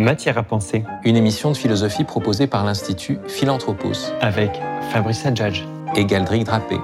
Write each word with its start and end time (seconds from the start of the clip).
Matière 0.00 0.38
à 0.38 0.42
penser. 0.42 0.82
Une 1.04 1.14
émission 1.14 1.50
de 1.50 1.56
philosophie 1.58 2.04
proposée 2.04 2.46
par 2.46 2.64
l'Institut 2.64 3.18
Philanthropos. 3.28 3.92
Avec 4.22 4.58
Fabrice 4.90 5.26
Adjadj. 5.26 5.66
Et 5.94 6.06
Galdric 6.06 6.44
Drapé. 6.44 6.78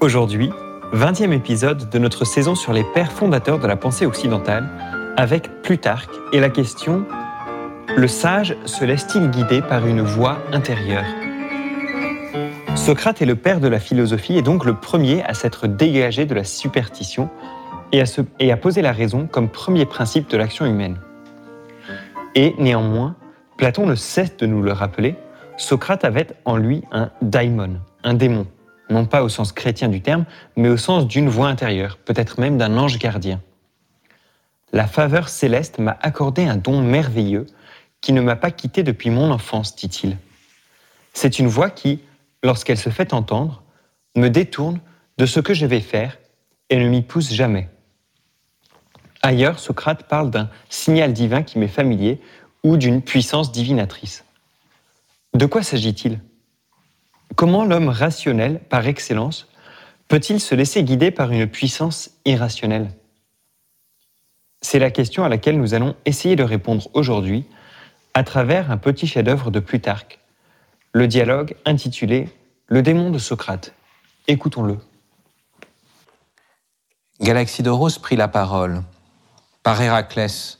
Aujourd'hui, 0.00 0.50
20e 0.92 1.32
épisode 1.32 1.88
de 1.88 1.98
notre 1.98 2.26
saison 2.26 2.54
sur 2.54 2.74
les 2.74 2.84
pères 2.92 3.10
fondateurs 3.10 3.58
de 3.58 3.66
la 3.66 3.76
pensée 3.76 4.04
occidentale, 4.04 4.68
avec 5.16 5.62
Plutarque 5.62 6.10
et 6.34 6.40
la 6.40 6.50
question 6.50 7.06
Le 7.96 8.06
sage 8.06 8.54
se 8.66 8.84
laisse-t-il 8.84 9.30
guider 9.30 9.62
par 9.62 9.86
une 9.86 10.02
voix 10.02 10.38
intérieure? 10.52 11.06
Socrate 12.74 13.22
est 13.22 13.26
le 13.26 13.36
père 13.36 13.60
de 13.60 13.68
la 13.68 13.80
philosophie 13.80 14.36
et 14.36 14.42
donc 14.42 14.66
le 14.66 14.74
premier 14.74 15.22
à 15.24 15.32
s'être 15.32 15.66
dégagé 15.66 16.26
de 16.26 16.34
la 16.34 16.44
superstition 16.44 17.30
et 17.92 18.02
à, 18.02 18.04
et 18.40 18.52
à 18.52 18.58
poser 18.58 18.82
la 18.82 18.92
raison 18.92 19.26
comme 19.26 19.48
premier 19.48 19.86
principe 19.86 20.28
de 20.28 20.36
l'action 20.36 20.66
humaine. 20.66 20.98
Et 22.34 22.54
néanmoins, 22.58 23.16
Platon 23.56 23.86
ne 23.86 23.94
cesse 23.94 24.36
de 24.36 24.46
nous 24.46 24.62
le 24.62 24.72
rappeler, 24.72 25.16
Socrate 25.56 26.04
avait 26.04 26.28
en 26.44 26.56
lui 26.56 26.82
un 26.92 27.10
daimon, 27.20 27.80
un 28.04 28.14
démon, 28.14 28.46
non 28.88 29.04
pas 29.04 29.22
au 29.22 29.28
sens 29.28 29.52
chrétien 29.52 29.88
du 29.88 30.00
terme, 30.00 30.24
mais 30.56 30.68
au 30.68 30.76
sens 30.76 31.06
d'une 31.06 31.28
voix 31.28 31.48
intérieure, 31.48 31.98
peut-être 31.98 32.40
même 32.40 32.56
d'un 32.56 32.78
ange 32.78 32.98
gardien. 32.98 33.40
La 34.72 34.86
faveur 34.86 35.28
céleste 35.28 35.78
m'a 35.78 35.98
accordé 36.00 36.44
un 36.44 36.56
don 36.56 36.80
merveilleux 36.80 37.46
qui 38.00 38.12
ne 38.12 38.20
m'a 38.20 38.36
pas 38.36 38.50
quitté 38.50 38.82
depuis 38.82 39.10
mon 39.10 39.30
enfance, 39.30 39.74
dit-il. 39.74 40.16
C'est 41.12 41.38
une 41.38 41.48
voix 41.48 41.70
qui, 41.70 42.00
lorsqu'elle 42.42 42.78
se 42.78 42.90
fait 42.90 43.12
entendre, 43.12 43.62
me 44.16 44.28
détourne 44.28 44.80
de 45.18 45.26
ce 45.26 45.40
que 45.40 45.54
je 45.54 45.66
vais 45.66 45.80
faire 45.80 46.18
et 46.70 46.76
ne 46.76 46.88
m'y 46.88 47.02
pousse 47.02 47.32
jamais. 47.32 47.68
Ailleurs, 49.22 49.58
Socrate 49.58 50.04
parle 50.08 50.30
d'un 50.30 50.48
signal 50.68 51.12
divin 51.12 51.42
qui 51.42 51.58
m'est 51.58 51.68
familier 51.68 52.20
ou 52.62 52.76
d'une 52.76 53.02
puissance 53.02 53.52
divinatrice. 53.52 54.24
De 55.34 55.46
quoi 55.46 55.62
s'agit-il? 55.62 56.20
Comment 57.36 57.64
l'homme 57.64 57.88
rationnel, 57.88 58.60
par 58.60 58.86
excellence, 58.86 59.48
peut-il 60.08 60.40
se 60.40 60.54
laisser 60.54 60.82
guider 60.82 61.10
par 61.10 61.30
une 61.32 61.46
puissance 61.46 62.10
irrationnelle? 62.24 62.90
C'est 64.62 64.78
la 64.78 64.90
question 64.90 65.24
à 65.24 65.28
laquelle 65.28 65.58
nous 65.58 65.74
allons 65.74 65.94
essayer 66.04 66.36
de 66.36 66.42
répondre 66.42 66.88
aujourd'hui 66.94 67.44
à 68.14 68.24
travers 68.24 68.70
un 68.70 68.76
petit 68.76 69.06
chef-d'œuvre 69.06 69.50
de 69.50 69.60
Plutarque, 69.60 70.18
le 70.92 71.06
dialogue 71.06 71.54
intitulé 71.64 72.28
Le 72.66 72.82
démon 72.82 73.10
de 73.10 73.18
Socrate. 73.18 73.74
Écoutons-le. 74.26 74.78
Galaxidoros 77.20 77.98
prit 78.00 78.16
la 78.16 78.28
parole 78.28 78.82
par 79.62 79.80
Héraclès. 79.80 80.58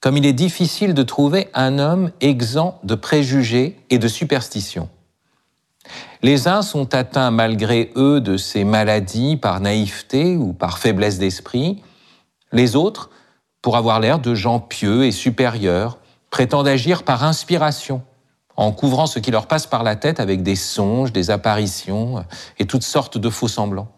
Comme 0.00 0.16
il 0.16 0.26
est 0.26 0.32
difficile 0.32 0.94
de 0.94 1.02
trouver 1.02 1.48
un 1.54 1.78
homme 1.78 2.10
exempt 2.20 2.80
de 2.84 2.94
préjugés 2.94 3.78
et 3.90 3.98
de 3.98 4.08
superstitions. 4.08 4.88
Les 6.22 6.48
uns 6.48 6.62
sont 6.62 6.94
atteints 6.94 7.30
malgré 7.30 7.92
eux 7.96 8.20
de 8.20 8.36
ces 8.36 8.64
maladies 8.64 9.36
par 9.36 9.60
naïveté 9.60 10.36
ou 10.36 10.52
par 10.52 10.78
faiblesse 10.78 11.18
d'esprit, 11.18 11.82
les 12.52 12.76
autres, 12.76 13.10
pour 13.62 13.76
avoir 13.76 14.00
l'air 14.00 14.18
de 14.18 14.34
gens 14.34 14.60
pieux 14.60 15.04
et 15.04 15.12
supérieurs, 15.12 15.98
prétendent 16.30 16.68
agir 16.68 17.02
par 17.02 17.24
inspiration, 17.24 18.02
en 18.56 18.72
couvrant 18.72 19.06
ce 19.06 19.18
qui 19.18 19.30
leur 19.30 19.46
passe 19.46 19.66
par 19.66 19.82
la 19.82 19.96
tête 19.96 20.20
avec 20.20 20.42
des 20.42 20.56
songes, 20.56 21.12
des 21.12 21.30
apparitions 21.30 22.24
et 22.58 22.66
toutes 22.66 22.82
sortes 22.82 23.18
de 23.18 23.30
faux 23.30 23.48
semblants. 23.48 23.90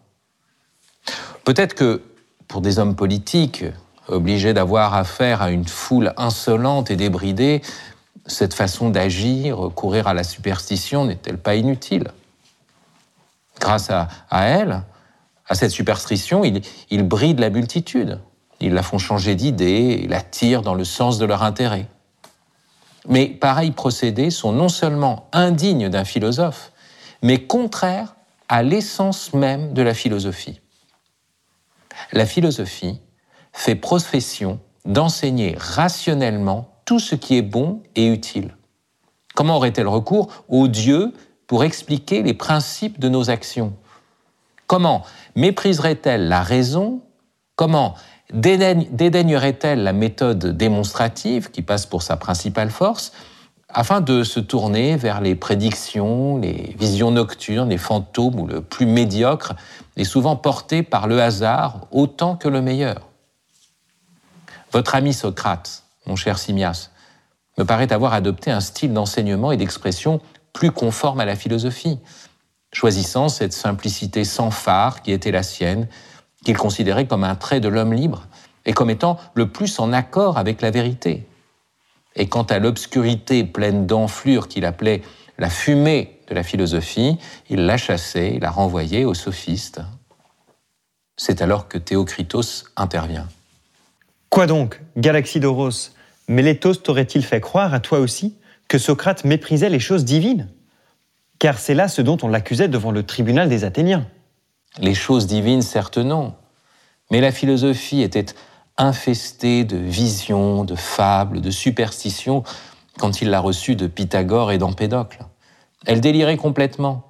Peut-être 1.43 1.75
que 1.75 2.01
pour 2.47 2.61
des 2.61 2.79
hommes 2.79 2.95
politiques, 2.95 3.65
obligés 4.07 4.53
d'avoir 4.53 4.93
affaire 4.93 5.41
à 5.41 5.51
une 5.51 5.67
foule 5.67 6.13
insolente 6.17 6.91
et 6.91 6.95
débridée, 6.95 7.61
cette 8.25 8.53
façon 8.53 8.89
d'agir, 8.89 9.69
courir 9.75 10.07
à 10.07 10.13
la 10.13 10.23
superstition, 10.23 11.05
n'est-elle 11.05 11.37
pas 11.37 11.55
inutile? 11.55 12.11
Grâce 13.59 13.89
à, 13.89 14.07
elle, 14.31 14.83
à 15.47 15.55
cette 15.55 15.71
superstition, 15.71 16.43
ils, 16.43 16.61
ils 16.89 17.03
brident 17.03 17.39
la 17.39 17.49
multitude. 17.49 18.19
Ils 18.59 18.73
la 18.73 18.83
font 18.83 18.97
changer 18.97 19.35
d'idée 19.35 20.01
et 20.03 20.07
la 20.07 20.21
tirent 20.21 20.61
dans 20.61 20.75
le 20.75 20.85
sens 20.85 21.17
de 21.17 21.25
leur 21.25 21.43
intérêt. 21.43 21.87
Mais 23.07 23.27
pareils 23.27 23.71
procédés 23.71 24.29
sont 24.29 24.53
non 24.53 24.69
seulement 24.69 25.27
indignes 25.33 25.89
d'un 25.89 26.05
philosophe, 26.05 26.71
mais 27.21 27.45
contraires 27.45 28.15
à 28.47 28.63
l'essence 28.63 29.33
même 29.33 29.73
de 29.73 29.81
la 29.81 29.93
philosophie. 29.93 30.61
La 32.13 32.25
philosophie 32.25 33.01
fait 33.53 33.75
profession 33.75 34.59
d'enseigner 34.85 35.55
rationnellement 35.57 36.69
tout 36.85 36.99
ce 36.99 37.15
qui 37.15 37.37
est 37.37 37.41
bon 37.41 37.81
et 37.95 38.07
utile. 38.07 38.55
Comment 39.35 39.55
aurait-elle 39.55 39.87
recours 39.87 40.27
au 40.49 40.67
Dieu 40.67 41.13
pour 41.47 41.63
expliquer 41.63 42.23
les 42.23 42.33
principes 42.33 42.99
de 42.99 43.09
nos 43.09 43.29
actions? 43.29 43.73
Comment 44.67 45.03
mépriserait-elle 45.35 46.27
la 46.27 46.41
raison? 46.41 47.01
Comment 47.55 47.95
dédaignerait-elle 48.33 49.83
la 49.83 49.93
méthode 49.93 50.57
démonstrative 50.57 51.51
qui 51.51 51.61
passe 51.61 51.85
pour 51.85 52.01
sa 52.01 52.17
principale 52.17 52.71
force 52.71 53.13
afin 53.69 54.01
de 54.01 54.23
se 54.23 54.39
tourner 54.39 54.97
vers 54.97 55.21
les 55.21 55.35
prédictions, 55.35 56.37
les 56.37 56.75
visions 56.79 57.11
nocturnes, 57.11 57.69
les 57.69 57.77
fantômes 57.77 58.39
ou 58.39 58.47
le 58.47 58.61
plus 58.61 58.85
médiocre 58.85 59.53
et 59.97 60.03
souvent 60.03 60.35
porté 60.35 60.83
par 60.83 61.07
le 61.07 61.21
hasard 61.21 61.87
autant 61.91 62.35
que 62.35 62.47
le 62.47 62.61
meilleur? 62.61 63.12
Votre 64.73 64.95
ami 64.95 65.13
Socrate 65.13 65.83
mon 66.05 66.15
cher 66.15 66.37
Simias, 66.37 66.89
me 67.57 67.63
paraît 67.63 67.93
avoir 67.93 68.13
adopté 68.13 68.51
un 68.51 68.59
style 68.59 68.93
d'enseignement 68.93 69.51
et 69.51 69.57
d'expression 69.57 70.21
plus 70.51 70.71
conforme 70.71 71.19
à 71.19 71.25
la 71.25 71.35
philosophie, 71.35 71.99
choisissant 72.71 73.29
cette 73.29 73.53
simplicité 73.53 74.23
sans 74.23 74.51
phare 74.51 75.01
qui 75.01 75.11
était 75.11 75.31
la 75.31 75.43
sienne, 75.43 75.87
qu'il 76.43 76.57
considérait 76.57 77.07
comme 77.07 77.23
un 77.23 77.35
trait 77.35 77.59
de 77.59 77.69
l'homme 77.69 77.93
libre 77.93 78.27
et 78.65 78.73
comme 78.73 78.89
étant 78.89 79.17
le 79.33 79.49
plus 79.49 79.79
en 79.79 79.93
accord 79.93 80.37
avec 80.37 80.61
la 80.61 80.71
vérité. 80.71 81.27
Et 82.15 82.27
quant 82.27 82.43
à 82.43 82.59
l'obscurité 82.59 83.43
pleine 83.43 83.87
d'enflure 83.87 84.47
qu'il 84.47 84.65
appelait 84.65 85.01
la 85.37 85.49
fumée 85.49 86.19
de 86.27 86.35
la 86.35 86.43
philosophie, 86.43 87.17
il 87.49 87.65
la 87.65 87.77
chassait, 87.77 88.37
la 88.39 88.51
renvoyait 88.51 89.05
aux 89.05 89.15
sophistes. 89.15 89.81
C'est 91.17 91.41
alors 91.41 91.67
que 91.67 91.77
Théocritos 91.77 92.65
intervient. 92.75 93.27
Quoi 94.33 94.47
donc, 94.47 94.81
Galaxie 94.97 95.39
d'Oros 95.39 95.91
Mélétos 96.27 96.77
t'aurait-il 96.77 97.23
fait 97.23 97.39
croire 97.39 97.71
à 97.71 97.79
toi 97.79 97.99
aussi 97.99 98.35
que 98.67 98.79
Socrate 98.79 99.25
méprisait 99.25 99.69
les 99.69 99.77
choses 99.77 100.05
divines? 100.05 100.49
Car 101.37 101.59
c'est 101.59 101.75
là 101.75 101.87
ce 101.87 102.01
dont 102.01 102.17
on 102.23 102.29
l'accusait 102.29 102.67
devant 102.67 102.89
le 102.89 103.03
tribunal 103.03 103.47
des 103.47 103.63
Athéniens. 103.63 104.07
Les 104.79 104.95
choses 104.95 105.27
divines, 105.27 105.61
certes 105.61 105.99
non, 105.99 106.33
mais 107.11 107.21
la 107.21 107.31
philosophie 107.31 108.01
était 108.01 108.25
infestée 108.75 109.65
de 109.65 109.77
visions, 109.77 110.63
de 110.63 110.73
fables, 110.73 111.39
de 111.39 111.51
superstitions 111.51 112.41
quand 112.97 113.21
il 113.21 113.29
l'a 113.29 113.39
reçue 113.39 113.75
de 113.75 113.85
Pythagore 113.85 114.51
et 114.51 114.57
d'Empédocle. 114.57 115.27
Elle 115.85 116.01
délirait 116.01 116.37
complètement, 116.37 117.03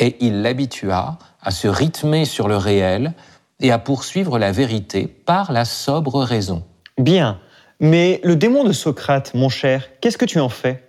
et 0.00 0.16
il 0.18 0.42
l'habitua 0.42 1.16
à 1.40 1.52
se 1.52 1.68
rythmer 1.68 2.24
sur 2.24 2.48
le 2.48 2.56
réel 2.56 3.14
et 3.60 3.70
à 3.70 3.78
poursuivre 3.78 4.38
la 4.38 4.52
vérité 4.52 5.06
par 5.06 5.52
la 5.52 5.64
sobre 5.64 6.22
raison. 6.22 6.64
Bien, 6.98 7.40
mais 7.80 8.20
le 8.24 8.36
démon 8.36 8.64
de 8.64 8.72
Socrate, 8.72 9.34
mon 9.34 9.48
cher, 9.48 9.88
qu'est-ce 10.00 10.18
que 10.18 10.24
tu 10.24 10.40
en 10.40 10.48
fais? 10.48 10.82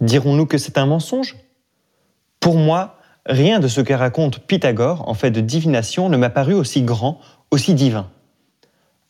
Dirons-nous 0.00 0.46
que 0.46 0.58
c'est 0.58 0.78
un 0.78 0.86
mensonge? 0.86 1.36
Pour 2.40 2.56
moi, 2.56 2.98
rien 3.26 3.60
de 3.60 3.68
ce 3.68 3.80
que 3.80 3.92
raconte 3.92 4.40
Pythagore 4.40 5.08
en 5.08 5.14
fait 5.14 5.30
de 5.30 5.40
divination 5.40 6.08
ne 6.08 6.16
m'a 6.16 6.30
paru 6.30 6.54
aussi 6.54 6.82
grand, 6.82 7.20
aussi 7.50 7.74
divin. 7.74 8.10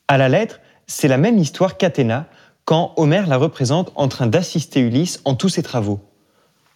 À 0.07 0.17
la 0.17 0.29
lettre, 0.29 0.59
c'est 0.85 1.07
la 1.07 1.17
même 1.17 1.39
histoire 1.39 1.77
qu'Athéna 1.77 2.27
quand 2.65 2.93
Homère 2.95 3.27
la 3.27 3.37
représente 3.37 3.91
en 3.95 4.07
train 4.07 4.27
d'assister 4.27 4.79
Ulysse 4.79 5.21
en 5.25 5.35
tous 5.35 5.49
ses 5.49 5.63
travaux. 5.63 5.99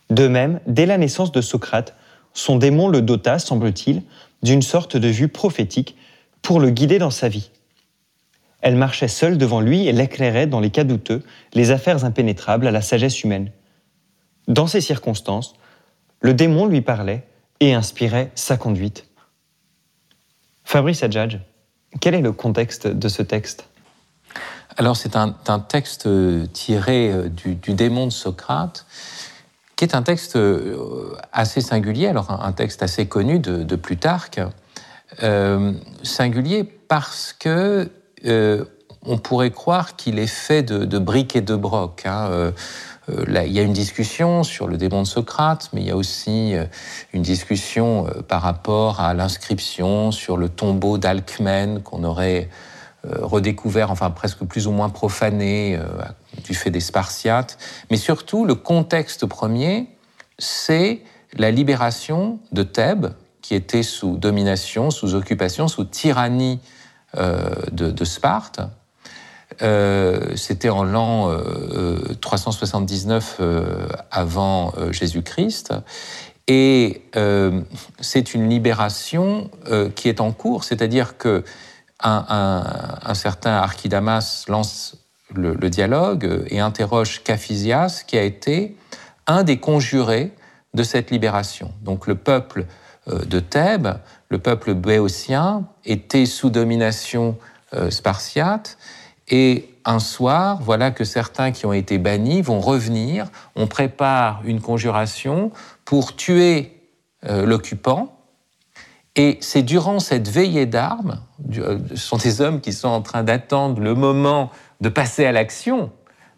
De 0.09 0.27
même, 0.27 0.59
dès 0.67 0.85
la 0.85 0.97
naissance 0.97 1.31
de 1.31 1.41
Socrate, 1.41 1.95
son 2.33 2.57
démon 2.57 2.87
le 2.87 3.01
dota, 3.01 3.39
semble-t-il, 3.39 4.03
d'une 4.43 4.61
sorte 4.61 4.97
de 4.97 5.07
vue 5.07 5.27
prophétique 5.27 5.95
pour 6.41 6.59
le 6.59 6.69
guider 6.69 6.99
dans 6.99 7.11
sa 7.11 7.29
vie. 7.29 7.51
Elle 8.61 8.75
marchait 8.75 9.07
seule 9.07 9.37
devant 9.37 9.61
lui 9.61 9.87
et 9.87 9.91
l'éclairait 9.91 10.47
dans 10.47 10.59
les 10.59 10.69
cas 10.69 10.83
douteux, 10.83 11.23
les 11.53 11.71
affaires 11.71 12.05
impénétrables 12.05 12.67
à 12.67 12.71
la 12.71 12.81
sagesse 12.81 13.23
humaine. 13.23 13.51
Dans 14.47 14.67
ces 14.67 14.81
circonstances, 14.81 15.53
le 16.21 16.33
démon 16.33 16.65
lui 16.65 16.81
parlait 16.81 17.25
et 17.59 17.73
inspirait 17.73 18.31
sa 18.35 18.57
conduite. 18.57 19.05
Fabrice 20.63 21.03
Adjadj, 21.03 21.39
quel 22.01 22.15
est 22.15 22.21
le 22.21 22.31
contexte 22.31 22.87
de 22.87 23.07
ce 23.07 23.21
texte? 23.21 23.69
Alors 24.75 24.95
c'est 24.95 25.15
un, 25.15 25.31
texte 25.67 26.07
tiré 26.53 27.11
euh, 27.11 27.29
du, 27.29 27.73
démon 27.73 28.05
de 28.05 28.11
Socrate, 28.11 28.85
qui 29.77 29.85
est 29.85 29.95
un 29.95 30.01
texte 30.01 30.35
euh, 30.35 31.15
assez 31.31 31.61
singulier, 31.61 32.07
alors 32.07 32.31
un, 32.31 32.51
texte 32.51 32.83
assez 32.83 33.05
connu 33.05 33.39
de, 33.39 33.75
Plutarque, 33.75 34.41
euh, 35.23 35.71
singulier 36.03 36.63
parce 36.63 37.31
que 37.31 37.89
euh, 38.25 38.65
on 39.03 39.19
pourrait 39.19 39.51
croire 39.51 39.95
qu'il 39.95 40.17
est 40.19 40.27
fait 40.27 40.63
de, 40.63 40.99
briques 40.99 41.35
et 41.35 41.41
de 41.41 41.55
brocs. 41.55 42.05
Hein. 42.05 42.51
Il 43.09 43.53
y 43.53 43.59
a 43.59 43.61
une 43.61 43.71
discussion 43.71 44.43
sur 44.43 44.67
le 44.67 44.75
démon 44.75 45.03
de 45.03 45.07
Socrate, 45.07 45.69
mais 45.71 45.81
il 45.81 45.87
y 45.87 45.91
a 45.91 45.95
aussi 45.95 46.55
une 47.13 47.21
discussion 47.21 48.07
par 48.27 48.41
rapport 48.41 48.99
à 48.99 49.13
l'inscription 49.13 50.11
sur 50.11 50.35
le 50.35 50.49
tombeau 50.49 50.97
d'Alcmène 50.97 51.81
qu'on 51.83 52.03
aurait 52.03 52.49
redécouvert, 53.05 53.91
enfin 53.91 54.09
presque 54.09 54.43
plus 54.43 54.67
ou 54.67 54.71
moins 54.71 54.89
profané 54.89 55.79
du 56.43 56.53
fait 56.53 56.69
des 56.69 56.79
Spartiates. 56.79 57.57
Mais 57.89 57.97
surtout, 57.97 58.45
le 58.45 58.55
contexte 58.55 59.25
premier, 59.25 59.87
c'est 60.39 61.01
la 61.33 61.51
libération 61.51 62.39
de 62.51 62.63
Thèbes, 62.63 63.13
qui 63.41 63.55
était 63.55 63.83
sous 63.83 64.17
domination, 64.17 64.91
sous 64.91 65.15
occupation, 65.15 65.67
sous 65.67 65.85
tyrannie 65.85 66.59
euh, 67.17 67.49
de, 67.71 68.03
Sparte. 68.03 68.59
Euh, 69.61 70.35
c'était 70.35 70.69
en 70.69 70.83
l'an 70.83 71.31
379 72.19 73.37
euh, 73.39 73.87
avant 74.11 74.73
Jésus-Christ. 74.91 75.73
Et 76.49 77.03
c'est 77.99 78.33
une 78.33 78.49
libération 78.49 79.49
qui 79.95 80.07
est 80.09 80.21
en 80.21 80.31
cours, 80.31 80.63
c'est-à-dire 80.63 81.17
que 81.17 81.43
un, 82.01 83.13
certain 83.13 83.51
Archidamas 83.51 84.45
lance 84.47 84.95
le, 85.37 85.69
dialogue 85.69 86.45
et 86.49 86.59
interroge 86.59 87.23
Caphisias, 87.23 88.03
qui 88.05 88.17
a 88.17 88.23
été 88.23 88.75
un 89.27 89.43
des 89.43 89.57
conjurés 89.57 90.31
de 90.73 90.83
cette 90.83 91.11
libération. 91.11 91.71
Donc 91.81 92.07
le 92.07 92.15
peuple 92.15 92.65
euh, 93.07 93.23
de 93.25 93.39
Thèbes, 93.39 93.99
le 94.29 94.39
peuple 94.39 94.73
béotien, 94.73 95.65
était 95.85 96.25
sous 96.25 96.49
domination 96.49 97.37
euh, 97.73 97.89
spartiate. 97.89 98.77
Et 99.29 99.69
un 99.85 99.99
soir, 99.99 100.59
voilà 100.61 100.91
que 100.91 101.03
certains 101.03 101.51
qui 101.51 101.65
ont 101.65 101.73
été 101.73 101.97
bannis 101.97 102.41
vont 102.41 102.59
revenir. 102.59 103.27
On 103.55 103.67
prépare 103.67 104.41
une 104.45 104.61
conjuration 104.61 105.51
pour 105.85 106.15
tuer 106.15 106.81
euh, 107.25 107.45
l'occupant. 107.45 108.13
Et 109.15 109.39
c'est 109.41 109.63
durant 109.63 109.99
cette 109.99 110.27
veillée 110.27 110.67
d'armes, 110.67 111.19
ce 111.51 111.95
sont 111.95 112.17
des 112.17 112.39
hommes 112.39 112.61
qui 112.61 112.71
sont 112.71 112.87
en 112.87 113.01
train 113.01 113.23
d'attendre 113.23 113.81
le 113.81 113.95
moment 113.95 114.51
de 114.81 114.89
passer 114.89 115.25
à 115.25 115.31
l'action. 115.31 115.91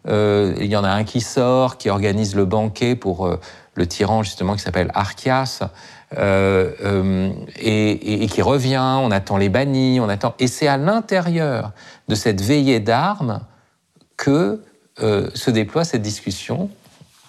il 0.06 0.66
y 0.66 0.76
en 0.76 0.84
a 0.84 0.90
un 0.90 1.04
qui 1.04 1.20
sort, 1.20 1.76
qui 1.76 1.90
organise 1.90 2.34
le 2.34 2.44
banquet 2.44 2.96
pour 2.96 3.38
le 3.74 3.86
tyran 3.86 4.22
justement 4.22 4.54
qui 4.54 4.62
s'appelle 4.62 4.90
Archias, 4.94 5.62
euh, 6.18 6.72
euh, 6.82 7.32
et, 7.56 8.26
qui 8.26 8.42
revient, 8.42 8.98
on 9.00 9.12
attend 9.12 9.36
les 9.36 9.48
bannis, 9.48 10.00
on 10.00 10.08
attend. 10.08 10.34
Et 10.40 10.48
c'est 10.48 10.66
à 10.66 10.76
l'intérieur 10.76 11.72
de 12.08 12.14
cette 12.16 12.40
veillée 12.40 12.80
d'armes 12.80 13.40
que 14.16 14.62
euh, 15.00 15.30
se 15.34 15.50
déploie 15.50 15.84
cette 15.84 16.02
discussion 16.02 16.68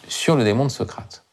sur 0.07 0.35
le 0.35 0.43
démon 0.43 0.65
de 0.65 0.71
Socrate. 0.71 1.23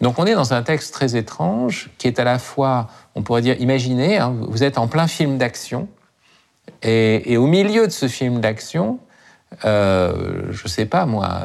Donc 0.00 0.18
on 0.18 0.24
est 0.24 0.34
dans 0.34 0.52
un 0.52 0.62
texte 0.62 0.94
très 0.94 1.16
étrange 1.16 1.90
qui 1.98 2.06
est 2.06 2.20
à 2.20 2.24
la 2.24 2.38
fois, 2.38 2.88
on 3.16 3.22
pourrait 3.22 3.42
dire, 3.42 3.60
imaginez, 3.60 4.18
hein, 4.18 4.34
vous 4.40 4.62
êtes 4.62 4.78
en 4.78 4.86
plein 4.86 5.08
film 5.08 5.38
d'action, 5.38 5.88
et, 6.82 7.36
au 7.36 7.46
milieu 7.46 7.86
de 7.86 7.92
ce 7.92 8.08
film 8.08 8.40
d'action, 8.40 8.98
je 9.62 10.62
ne 10.62 10.68
sais 10.68 10.86
pas 10.86 11.06
moi, 11.06 11.44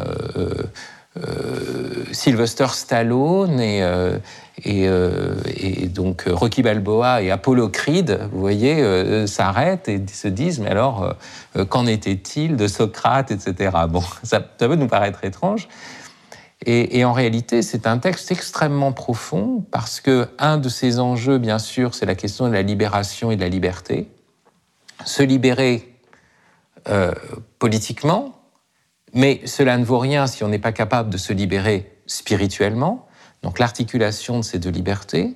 Sylvester 2.12 2.68
Stallone 2.72 3.60
et, 3.60 3.84
euh, 4.66 5.36
et, 5.56 5.88
donc 5.88 6.25
Rocky 6.28 6.64
Balboa 6.64 7.22
et 7.22 7.31
Apollo 7.31 7.69
Creed, 7.69 8.19
vous 8.31 8.40
voyez, 8.40 8.81
euh, 8.81 9.28
s'arrêtent 9.28 9.88
et 9.88 10.04
se 10.12 10.28
disent 10.28 10.60
mais 10.60 10.69
alors 10.69 11.16
euh, 11.56 11.66
qu'en 11.66 11.86
était-il 11.86 12.56
de 12.56 12.68
Socrate, 12.68 13.31
etc. 13.31 13.72
Bon, 13.90 14.04
ça, 14.24 14.40
peut 14.40 14.75
nous 14.75 14.88
paraître 14.88 15.24
étrange. 15.24 15.68
Et, 16.66 17.06
en 17.06 17.13
réalité, 17.13 17.62
c'est 17.62 17.86
un 17.86 18.00
texte 18.00 18.31
extrêmement 18.31 18.92
profond 18.92 19.63
parce 19.72 20.02
que 20.02 20.28
un 20.40 20.58
de 20.58 20.70
ses 20.70 21.00
enjeux, 21.00 21.38
bien 21.38 21.60
sûr, 21.60 21.94
c'est 21.94 22.08
la 22.08 22.16
question 22.16 22.48
de 22.48 22.54
la 22.54 22.63
libération 22.63 23.30
et 23.30 23.36
de 23.36 23.42
la 23.42 23.48
liberté. 23.48 24.10
Se 25.06 25.24
libérer 25.24 25.94
politiquement, 27.60 28.40
mais 29.14 29.42
cela 29.46 29.78
ne 29.78 29.84
vaut 29.84 30.00
rien 30.00 30.28
si 30.28 30.44
on 30.44 30.48
n'est 30.48 30.60
pas 30.60 30.72
capable 30.72 31.10
de 31.10 31.18
se 31.18 31.34
libérer 31.34 32.00
spirituellement 32.06 33.08
donc 33.44 33.60
l'articulation 33.60 34.40
de 34.40 34.44
ces 34.44 34.60
deux 34.60 34.70
libertés, 34.70 35.36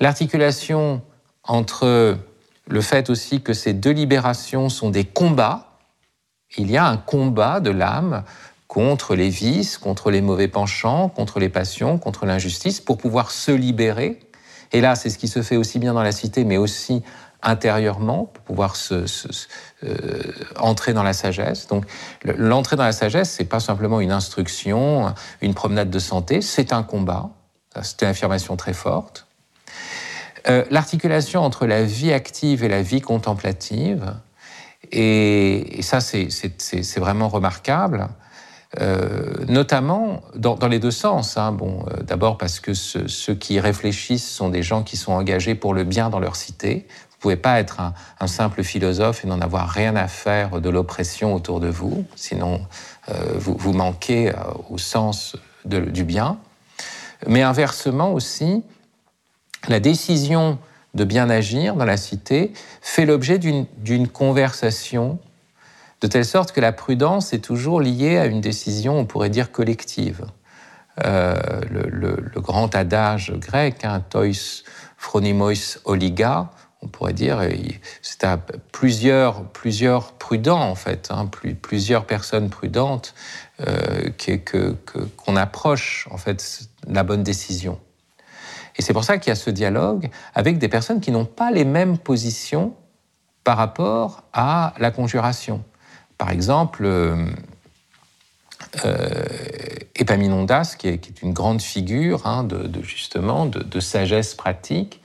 l'articulation 0.00 1.02
entre 1.42 2.18
le 2.66 2.80
fait 2.80 3.10
aussi 3.10 3.42
que 3.42 3.52
ces 3.52 3.72
deux 3.72 3.90
libérations 3.90 4.68
sont 4.68 4.90
des 4.90 5.04
combats. 5.04 5.78
Il 6.56 6.70
y 6.70 6.76
a 6.76 6.86
un 6.86 6.96
combat 6.96 7.60
de 7.60 7.70
l'âme 7.70 8.24
contre 8.68 9.14
les 9.14 9.28
vices, 9.28 9.76
contre 9.76 10.10
les 10.10 10.22
mauvais 10.22 10.48
penchants, 10.48 11.08
contre 11.08 11.38
les 11.38 11.50
passions, 11.50 11.98
contre 11.98 12.26
l'injustice, 12.26 12.80
pour 12.80 12.96
pouvoir 12.96 13.30
se 13.30 13.52
libérer. 13.52 14.18
Et 14.72 14.80
là, 14.80 14.96
c'est 14.96 15.10
ce 15.10 15.18
qui 15.18 15.28
se 15.28 15.42
fait 15.42 15.56
aussi 15.56 15.78
bien 15.78 15.92
dans 15.92 16.02
la 16.02 16.10
cité, 16.10 16.44
mais 16.44 16.56
aussi 16.56 17.02
intérieurement 17.44 18.24
pour 18.24 18.44
pouvoir 18.44 18.74
euh, 18.92 19.06
entrer 20.56 20.92
dans 20.92 21.02
la 21.02 21.12
sagesse. 21.12 21.66
Donc 21.68 21.84
l'entrée 22.24 22.76
dans 22.76 22.84
la 22.84 22.92
sagesse, 22.92 23.30
c'est 23.30 23.44
pas 23.44 23.60
simplement 23.60 24.00
une 24.00 24.12
instruction, 24.12 25.14
une 25.40 25.54
promenade 25.54 25.90
de 25.90 25.98
santé, 25.98 26.40
c'est 26.40 26.72
un 26.72 26.82
combat. 26.82 27.30
C'est 27.82 28.02
une 28.02 28.08
affirmation 28.08 28.56
très 28.56 28.72
forte. 28.72 29.26
Euh, 30.48 30.64
l'articulation 30.70 31.42
entre 31.42 31.66
la 31.66 31.82
vie 31.82 32.12
active 32.12 32.62
et 32.62 32.68
la 32.68 32.82
vie 32.82 33.00
contemplative, 33.00 34.14
et, 34.92 35.80
ça 35.82 36.00
c'est 36.00 36.98
vraiment 36.98 37.28
remarquable. 37.28 38.08
Euh, 38.80 39.32
notamment 39.46 40.22
dans, 40.34 40.56
les 40.68 40.80
deux 40.80 40.90
sens. 40.90 41.36
Hein. 41.36 41.52
Bon, 41.52 41.84
d'abord 42.02 42.38
parce 42.38 42.58
que 42.58 42.74
ceux 42.74 43.34
qui 43.34 43.60
réfléchissent 43.60 44.28
sont 44.28 44.48
des 44.48 44.64
gens 44.64 44.82
qui 44.82 44.96
sont 44.96 45.12
engagés 45.12 45.54
pour 45.54 45.74
le 45.74 45.84
bien 45.84 46.10
dans 46.10 46.18
leur 46.18 46.34
cité 46.34 46.86
pouvez 47.24 47.36
pas 47.36 47.58
être 47.58 47.80
un, 48.20 48.26
simple 48.26 48.62
philosophe 48.62 49.24
et 49.24 49.26
n'en 49.26 49.40
avoir 49.40 49.70
rien 49.70 49.96
à 49.96 50.08
faire 50.08 50.60
de 50.60 50.68
l'oppression 50.68 51.34
autour 51.34 51.58
de 51.58 51.68
vous, 51.68 52.04
sinon 52.16 52.60
euh, 53.08 53.14
vous, 53.38 53.72
manquez 53.72 54.28
euh, 54.28 54.34
au 54.68 54.76
sens 54.76 55.34
du 55.64 56.04
bien. 56.04 56.36
Mais 57.26 57.40
inversement 57.40 58.12
aussi, 58.12 58.62
la 59.68 59.80
décision 59.80 60.58
de 60.92 61.04
bien 61.04 61.30
agir 61.30 61.76
dans 61.76 61.86
la 61.86 61.96
cité 61.96 62.52
fait 62.82 63.06
l'objet 63.06 63.38
d'une 63.38 64.08
conversation, 64.08 65.18
de 66.02 66.06
telle 66.06 66.26
sorte 66.26 66.52
que 66.52 66.60
la 66.60 66.72
prudence 66.72 67.32
est 67.32 67.38
toujours 67.38 67.80
liée 67.80 68.18
à 68.18 68.26
une 68.26 68.42
décision, 68.42 68.98
on 68.98 69.06
pourrait 69.06 69.30
dire, 69.30 69.50
collective. 69.50 70.26
Euh, 71.06 71.36
le, 71.70 72.40
grand 72.42 72.74
adage 72.74 73.32
grec, 73.38 73.82
hein, 73.82 74.02
tois 74.10 74.26
phronimois 74.98 75.78
oliga, 75.86 76.50
on 76.84 76.88
pourrait 76.88 77.14
dire, 77.14 77.40
c'est 78.02 78.24
à 78.24 78.36
plusieurs, 78.36 79.44
plusieurs 79.44 80.12
prudents, 80.12 80.60
en 80.60 80.74
fait, 80.74 81.08
hein, 81.10 81.28
plusieurs 81.62 82.06
personnes 82.06 82.50
prudentes 82.50 83.14
euh, 83.60 84.10
qu'on 85.16 85.36
approche, 85.36 86.06
en 86.10 86.18
fait, 86.18 86.68
la 86.86 87.02
bonne 87.02 87.22
décision. 87.22 87.80
Et 88.76 88.82
c'est 88.82 88.92
pour 88.92 89.04
ça 89.04 89.18
qu'il 89.18 89.30
y 89.30 89.32
a 89.32 89.36
ce 89.36 89.50
dialogue 89.50 90.10
avec 90.34 90.58
des 90.58 90.68
personnes 90.68 91.00
qui 91.00 91.10
n'ont 91.10 91.24
pas 91.24 91.50
les 91.50 91.64
mêmes 91.64 91.96
positions 91.96 92.74
par 93.44 93.56
rapport 93.56 94.24
à 94.32 94.74
la 94.78 94.90
conjuration. 94.90 95.64
Par 96.18 96.30
exemple, 96.30 96.84
euh, 96.84 97.26
euh 98.84 99.24
Epaminondas, 99.96 100.74
qui 100.76 100.88
est, 100.88 101.22
une 101.22 101.32
grande 101.32 101.62
figure 101.62 102.26
hein, 102.26 102.42
de, 102.42 102.82
justement 102.82 103.46
de, 103.46 103.80
sagesse 103.80 104.34
pratique, 104.34 105.00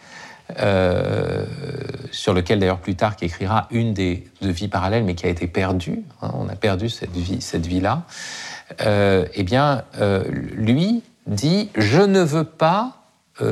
euh, 0.62 1.46
sur 2.12 2.34
lequel 2.34 2.60
d'ailleurs 2.60 2.80
Plutarque 2.80 3.24
écrira 3.24 3.68
une 3.72 3.94
des 3.94 4.25
deux 4.42 4.50
vies 4.50 4.68
parallèles, 4.68 5.04
mais 5.04 5.16
qui 5.16 5.25
a 5.25 5.30
été 5.30 5.48
perdue. 5.48 6.04
Hein, 6.22 6.32
on 6.34 6.50
a 6.50 6.56
perdu 6.56 6.89
cette 6.89 7.16
vie, 7.16 7.39
cette 7.42 7.66
vie-là. 7.66 8.04
Euh, 8.82 9.25
eh 9.34 9.44
bien, 9.44 9.84
euh, 10.00 10.24
lui 10.30 11.04
dit 11.28 11.70
je 11.75 12.01
ne 12.01 12.22
veux 12.22 12.44
pas 12.44 12.96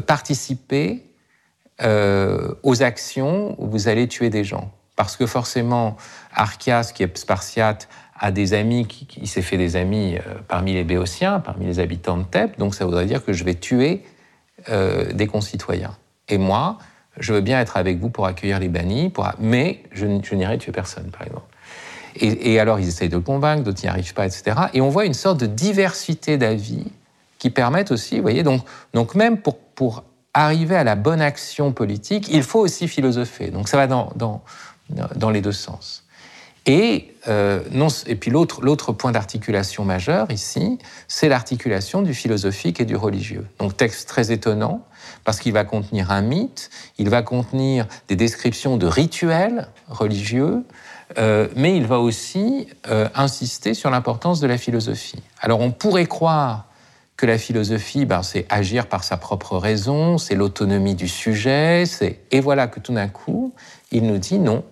participer 0.06 1.06
aux 1.82 2.84
actions 2.84 3.56
où 3.58 3.70
vous 3.70 3.88
allez 3.88 4.10
tuer 4.10 4.30
des 4.30 4.44
gens, 4.44 4.74
parce 4.98 5.16
que 5.16 5.26
forcément, 5.26 5.96
Archias, 6.34 6.92
qui 6.94 7.04
est 7.04 7.18
spartiate, 7.18 7.88
a 8.20 8.32
des 8.32 8.54
amis, 8.54 8.86
qui, 8.86 9.06
qui 9.06 9.28
s'est 9.28 9.42
fait 9.42 9.56
des 9.56 9.78
amis 9.78 10.18
parmi 10.50 10.74
les 10.74 10.84
Béotiens, 10.84 11.40
parmi 11.40 11.68
les 11.68 11.80
habitants 11.80 12.18
de 12.18 12.24
Thèbes, 12.24 12.58
donc 12.58 12.76
ça 12.76 12.84
voudrait 12.84 13.06
dire 13.06 13.24
que 13.24 13.32
je 13.32 13.46
vais 13.46 13.54
tuer 13.54 14.04
des 14.68 15.28
concitoyens. 15.28 15.96
Et 16.28 16.38
moi, 16.38 16.80
je 17.20 17.34
veux 17.34 17.42
bien 17.42 17.60
être 17.60 17.78
avec 17.78 18.00
vous 18.00 18.10
pour 18.10 18.26
accueillir 18.26 18.60
les 18.60 18.70
bannis, 18.70 19.12
mais 19.40 19.84
je, 19.92 20.06
n'irai 20.06 20.58
tuer 20.58 20.72
personne, 20.72 21.10
par 21.12 21.24
exemple. 21.24 21.46
Et, 22.20 22.60
alors, 22.60 22.80
ils 22.80 22.88
essayent 22.88 23.10
de 23.10 23.16
le 23.16 23.22
convaincre, 23.22 23.64
d'autres 23.64 23.84
n'y 23.84 23.90
arrivent 23.90 24.14
pas, 24.14 24.26
etc. 24.26 24.56
Et 24.74 24.82
on 24.82 24.90
voit 24.90 25.06
une 25.06 25.14
sorte 25.14 25.40
de 25.40 25.46
diversité 25.46 26.38
d'avis 26.38 26.86
qui 27.38 27.52
permettent 27.52 27.92
aussi, 27.92 28.16
vous 28.16 28.24
voyez, 28.24 28.42
donc, 28.42 28.64
donc 28.94 29.14
même 29.14 29.38
pour, 29.38 29.58
pour 29.60 30.04
arriver 30.34 30.76
à 30.76 30.84
la 30.84 30.96
bonne 30.96 31.22
action 31.22 31.72
politique, 31.74 32.28
il 32.30 32.42
faut 32.42 32.60
aussi 32.60 32.88
philosopher. 32.88 33.52
Donc 33.52 33.68
ça 33.68 33.78
va 33.78 33.86
dans, 33.86 34.12
dans, 34.16 34.42
dans 35.16 35.30
les 35.30 35.42
deux 35.42 35.52
sens. 35.52 36.07
Et, 36.70 37.14
euh, 37.30 37.62
non, 37.72 37.88
et 38.08 38.16
puis 38.16 38.30
l'autre 38.30 38.92
point 38.92 39.14
d'articulation 39.14 39.86
majeur 39.86 40.30
ici, 40.32 40.78
c'est 41.08 41.30
l'articulation 41.30 42.02
du 42.02 42.14
philosophique 42.14 42.82
et 42.82 42.86
du 42.86 42.98
religieux. 42.98 43.48
Donc 43.58 43.78
texte 43.78 44.10
très 44.10 44.34
étonnant, 44.34 44.86
parce 45.24 45.40
qu'il 45.40 45.54
va 45.54 45.64
contenir 45.64 46.12
un 46.12 46.22
mythe, 46.22 46.70
il 46.98 47.10
va 47.10 47.22
contenir 47.22 47.88
des 48.10 48.18
descriptions 48.18 48.76
de 48.76 48.86
rituels 48.86 49.70
religieux, 49.88 50.64
euh, 51.18 51.48
mais 51.56 51.78
il 51.78 51.88
va 51.88 52.00
aussi 52.00 52.68
euh, 52.90 53.08
insister 53.16 53.74
sur 53.74 53.90
l'importance 53.90 54.42
de 54.42 54.48
la 54.48 54.58
philosophie. 54.58 55.24
Alors 55.40 55.62
on 55.62 55.72
pourrait 55.72 56.06
croire 56.06 56.66
que 57.16 57.26
la 57.26 57.38
philosophie, 57.38 58.06
ben, 58.06 58.24
c'est 58.24 58.46
agir 58.50 58.88
par 58.88 59.06
sa 59.06 59.16
propre 59.16 59.58
raison, 59.58 60.18
c'est 60.18 60.36
l'autonomie 60.36 60.96
du 60.96 61.08
sujet, 61.08 61.86
et 62.32 62.42
voilà 62.42 62.68
que 62.68 62.82
tout 62.82 62.94
d'un 62.94 63.08
coup, 63.08 63.54
il 63.92 64.06
nous 64.06 64.20
dit 64.20 64.38
non, 64.38 64.64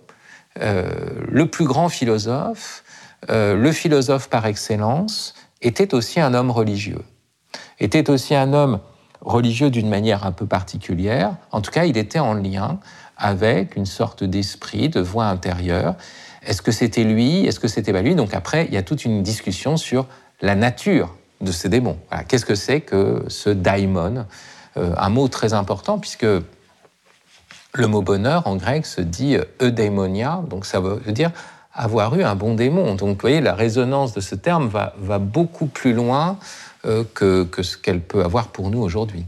le 0.62 1.46
plus 1.46 1.66
grand 1.66 1.90
philosophe, 1.90 2.84
euh, 3.30 3.56
le 3.56 3.72
philosophe 3.72 4.30
par 4.30 4.46
excellence, 4.46 5.34
était 5.62 5.94
aussi 5.94 6.20
un 6.20 6.34
homme 6.34 6.52
religieux. 6.52 7.02
Était 7.80 8.10
aussi 8.10 8.36
un 8.36 8.54
homme 8.54 8.80
religieux 9.22 9.70
d'une 9.70 9.90
manière 9.90 10.26
un 10.26 10.32
peu 10.32 10.46
particulière. 10.46 11.36
En 11.52 11.62
tout 11.62 11.72
cas, 11.72 11.86
il 11.86 11.98
était 11.98 12.20
en 12.20 12.34
lien 12.34 12.80
avec 13.18 13.76
une 13.76 13.86
sorte 13.86 14.24
d'esprit, 14.24 14.90
de 14.90 15.00
voix 15.00 15.26
intérieure. 15.26 15.96
Est-ce 16.46 16.62
que 16.62 16.72
c'était 16.72 17.04
lui? 17.04 17.46
Est-ce 17.46 17.60
que 17.60 17.68
c'était 17.68 17.94
pas 17.94 18.02
lui? 18.02 18.16
Donc 18.16 18.34
après, 18.34 18.66
il 18.66 18.74
y 18.74 18.78
a 18.78 18.84
toute 18.84 19.06
une 19.06 19.24
discussion 19.24 19.78
sur 19.78 20.06
la 20.42 20.56
nature 20.56 21.16
de 21.42 21.52
ces 21.52 21.70
démons. 21.70 21.98
Qu'est-ce 22.28 22.46
que 22.46 22.56
c'est 22.56 22.82
que 22.82 23.26
ce 23.28 23.50
daimon? 23.50 24.26
Euh, 24.78 24.94
Un 24.98 25.10
mot 25.10 25.28
très 25.28 25.54
important 25.54 25.98
puisque 25.98 26.28
le 27.76 27.88
mot 27.88 28.02
bonheur 28.02 28.48
en 28.48 28.56
grec 28.56 28.86
se 28.86 29.02
dit 29.02 29.38
eudaimonia, 29.62 30.42
donc 30.50 30.66
ça 30.66 30.80
veut 30.80 31.12
dire 31.12 31.32
avoir 31.76 32.16
eu 32.16 32.24
un 32.24 32.36
bon 32.36 32.56
démon. 32.56 32.96
Donc 32.96 33.16
vous 33.16 33.22
voyez, 33.22 33.42
la 33.42 33.54
résonance 33.54 34.14
de 34.14 34.22
ce 34.22 34.36
terme 34.36 34.70
va, 34.70 35.20
beaucoup 35.20 35.68
plus 35.68 35.94
loin 35.94 36.38
euh, 36.86 37.04
que, 37.14 37.48
ce 37.62 37.78
qu'elle 37.78 38.00
peut 38.00 38.24
avoir 38.24 38.48
pour 38.48 38.72
nous 38.72 38.80
aujourd'hui. 38.82 39.26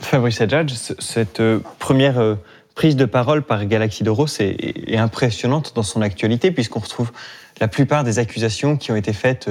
Fabrice 0.00 0.40
Adjadj, 0.40 0.72
cette 0.98 1.40
euh, 1.40 1.60
première 1.78 2.18
euh, 2.18 2.34
prise 2.74 2.96
de 2.96 3.04
parole 3.04 3.42
par 3.42 3.64
Galaxy 3.66 4.02
Doros 4.02 4.26
est, 4.40 4.90
est 4.90 4.96
impressionnante 4.96 5.72
dans 5.74 5.82
son 5.82 6.02
actualité, 6.02 6.50
puisqu'on 6.50 6.80
retrouve 6.80 7.12
la 7.60 7.68
plupart 7.68 8.02
des 8.02 8.18
accusations 8.18 8.76
qui 8.76 8.90
ont 8.90 8.96
été 8.96 9.12
faites 9.12 9.50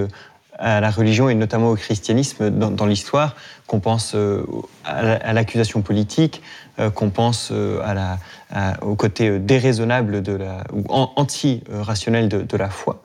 à 0.59 0.81
la 0.81 0.91
religion 0.91 1.29
et 1.29 1.35
notamment 1.35 1.69
au 1.69 1.75
christianisme 1.75 2.49
dans, 2.49 2.85
l'histoire, 2.85 3.35
qu'on 3.65 3.79
pense 3.79 4.13
euh, 4.13 4.43
à 4.83 5.33
l'accusation 5.33 5.81
politique, 5.81 6.41
euh, 6.79 6.89
qu'on 6.89 7.09
pense 7.09 7.49
euh, 7.51 7.81
au 8.81 8.95
côté 8.95 9.39
déraisonnable 9.39 10.21
de 10.21 10.33
la, 10.33 10.63
ou 10.73 10.83
anti-rationnel 10.89 12.27
de, 12.27 12.57
la 12.57 12.69
foi. 12.69 13.01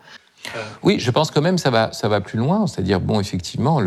Oui, 0.83 0.99
je 0.99 1.11
pense 1.11 1.31
quand 1.31 1.41
même 1.41 1.59
ça 1.59 1.71
va, 1.71 1.93
ça 1.93 2.09
va 2.09 2.21
plus 2.21 2.39
loin. 2.39 2.67
C'est-à-dire, 2.67 3.01
bon, 3.01 3.21
effectivement, 3.21 3.81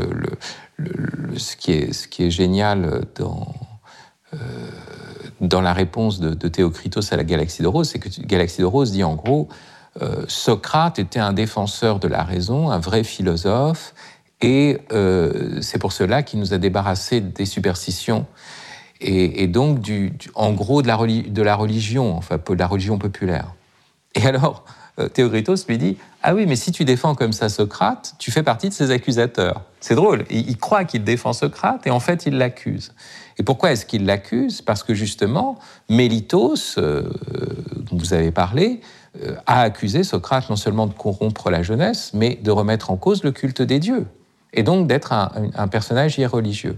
ce, 1.35 1.55
qui 1.57 1.73
est, 1.73 1.93
ce 1.93 2.07
qui 2.07 2.23
est 2.23 2.31
génial 2.31 3.01
dans, 3.15 3.53
dans 5.41 5.61
la 5.61 5.73
réponse 5.73 6.19
de, 6.19 6.33
de 6.33 6.47
Théocritos 6.47 7.13
à 7.13 7.17
la 7.17 7.23
Galaxie 7.25 7.61
de 7.61 7.67
Rose, 7.67 7.89
c'est 7.89 7.99
que 7.99 8.09
Galaxie 8.21 8.61
de 8.61 8.65
Rose 8.65 8.91
dit 8.91 9.03
en 9.03 9.15
gros, 9.15 9.49
euh, 10.01 10.25
Socrate 10.27 10.99
était 10.99 11.19
un 11.19 11.33
défenseur 11.33 11.99
de 11.99 12.07
la 12.07 12.23
raison, 12.23 12.69
un 12.69 12.79
vrai 12.79 13.03
philosophe, 13.03 13.93
et 14.41 14.79
euh, 14.91 15.59
c'est 15.61 15.79
pour 15.79 15.91
cela 15.91 16.21
qu'il 16.21 16.39
nous 16.39 16.53
a 16.53 16.57
débarrassé 16.57 17.21
des 17.21 17.45
superstitions 17.45 18.25
et, 18.99 19.45
donc, 19.45 19.79
du, 19.79 20.11
en 20.33 20.53
gros, 20.53 20.81
de 20.81 20.87
la, 20.87 20.95
religion, 20.95 22.17
enfin, 22.17 22.37
de 22.37 22.53
la 22.55 22.65
religion 22.65 22.97
populaire. 22.97 23.53
Et 24.15 24.25
alors, 24.25 24.65
euh, 24.97 25.07
Théocritos 25.07 25.67
lui 25.67 25.77
dit 25.77 25.97
Ah 26.23 26.33
oui, 26.33 26.47
mais 26.47 26.55
si 26.55 26.71
tu 26.71 26.83
défends 26.83 27.13
comme 27.13 27.31
ça 27.31 27.47
Socrate, 27.47 28.15
tu 28.17 28.31
fais 28.31 28.41
partie 28.41 28.69
de 28.69 28.73
ses 28.73 28.89
accusateurs. 28.89 29.61
C'est 29.81 29.93
drôle. 29.93 30.25
Il, 30.31 30.57
croit 30.57 30.83
qu'il 30.83 31.03
défend 31.03 31.33
Socrate 31.33 31.85
et 31.85 31.91
en 31.91 31.99
fait, 31.99 32.25
il 32.25 32.39
l'accuse. 32.39 32.91
Et 33.37 33.43
pourquoi 33.43 33.71
est-ce 33.71 33.85
qu'il 33.85 34.07
l'accuse? 34.07 34.63
Parce 34.63 34.81
que 34.81 34.95
justement, 34.95 35.59
Mélitos, 35.89 36.75
dont 36.77 37.97
vous 37.97 38.13
avez 38.15 38.31
parlé, 38.31 38.81
a 39.45 39.61
accusé 39.61 40.03
Socrate 40.03 40.49
non 40.49 40.55
seulement 40.55 40.87
de 40.87 40.93
corrompre 40.93 41.49
la 41.49 41.63
jeunesse, 41.63 42.11
mais 42.13 42.35
de 42.35 42.51
remettre 42.51 42.91
en 42.91 42.97
cause 42.97 43.23
le 43.23 43.31
culte 43.31 43.61
des 43.61 43.79
dieux, 43.79 44.05
et 44.53 44.63
donc 44.63 44.87
d'être 44.87 45.13
un, 45.13 45.67
personnage 45.67 46.17
irreligieux. 46.17 46.77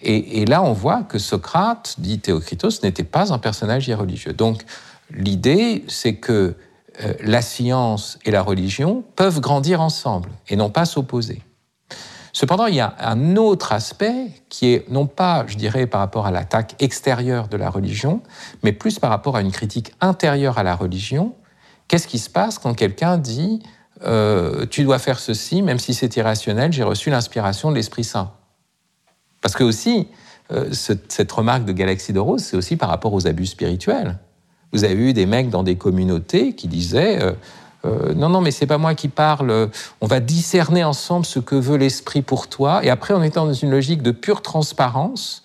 Et, 0.00 0.42
et, 0.42 0.44
là, 0.44 0.62
on 0.62 0.72
voit 0.72 1.02
que 1.02 1.18
Socrate, 1.18 1.94
dit 1.98 2.18
Théocritos, 2.18 2.82
n'était 2.82 3.04
pas 3.04 3.32
un 3.32 3.38
personnage 3.38 3.88
irreligieux. 3.88 4.34
Donc 4.34 4.64
l'idée, 5.10 5.84
c'est 5.88 6.16
que 6.16 6.56
euh, 7.02 7.14
la 7.20 7.42
science 7.42 8.18
et 8.24 8.30
la 8.30 8.42
religion 8.42 9.04
peuvent 9.16 9.40
grandir 9.40 9.80
ensemble 9.80 10.30
et 10.48 10.56
non 10.56 10.70
pas 10.70 10.84
s'opposer. 10.84 11.42
Cependant, 12.32 12.66
il 12.66 12.74
y 12.74 12.80
a 12.80 12.94
un 12.98 13.36
autre 13.36 13.72
aspect 13.72 14.30
qui 14.48 14.72
est 14.72 14.90
non 14.90 15.06
pas, 15.06 15.44
je 15.46 15.56
dirais, 15.56 15.86
par 15.86 16.00
rapport 16.00 16.26
à 16.26 16.30
l'attaque 16.30 16.74
extérieure 16.80 17.48
de 17.48 17.56
la 17.56 17.70
religion, 17.70 18.22
mais 18.62 18.72
plus 18.72 18.98
par 18.98 19.10
rapport 19.10 19.36
à 19.36 19.40
une 19.40 19.52
critique 19.52 19.92
intérieure 20.00 20.58
à 20.58 20.64
la 20.64 20.74
religion, 20.74 21.34
Qu'est-ce 21.88 22.06
qui 22.06 22.18
se 22.18 22.30
passe 22.30 22.58
quand 22.58 22.74
quelqu'un 22.74 23.18
dit 23.18 23.62
euh, 24.02 24.66
tu 24.66 24.84
dois 24.84 24.98
faire 24.98 25.18
ceci, 25.18 25.62
même 25.62 25.78
si 25.78 25.94
c'est 25.94 26.16
irrationnel, 26.16 26.72
j'ai 26.72 26.82
reçu 26.82 27.10
l'inspiration 27.10 27.70
de 27.70 27.76
l'Esprit 27.76 28.04
Saint 28.04 28.32
Parce 29.40 29.54
que 29.54 29.64
aussi, 29.64 30.08
euh, 30.52 30.70
cette 30.72 31.32
remarque 31.32 31.64
de 31.64 31.72
Galaxie 31.72 32.12
de 32.12 32.18
Rose, 32.18 32.42
c'est 32.42 32.56
aussi 32.56 32.76
par 32.76 32.88
rapport 32.88 33.12
aux 33.12 33.26
abus 33.26 33.46
spirituels. 33.46 34.18
Vous 34.72 34.84
avez 34.84 34.94
eu 34.94 35.12
des 35.12 35.26
mecs 35.26 35.50
dans 35.50 35.62
des 35.62 35.76
communautés 35.76 36.54
qui 36.54 36.68
disaient 36.68 37.20
euh, 37.84 38.14
non, 38.14 38.28
non, 38.30 38.40
mais 38.40 38.50
c'est 38.50 38.66
pas 38.66 38.78
moi 38.78 38.94
qui 38.94 39.08
parle. 39.08 39.70
On 40.00 40.06
va 40.06 40.20
discerner 40.20 40.84
ensemble 40.84 41.26
ce 41.26 41.38
que 41.38 41.54
veut 41.54 41.76
l'esprit 41.76 42.22
pour 42.22 42.48
toi. 42.48 42.84
Et 42.84 42.90
après, 42.90 43.14
on 43.14 43.22
est 43.22 43.34
dans 43.34 43.52
une 43.52 43.70
logique 43.70 44.02
de 44.02 44.10
pure 44.10 44.42
transparence 44.42 45.43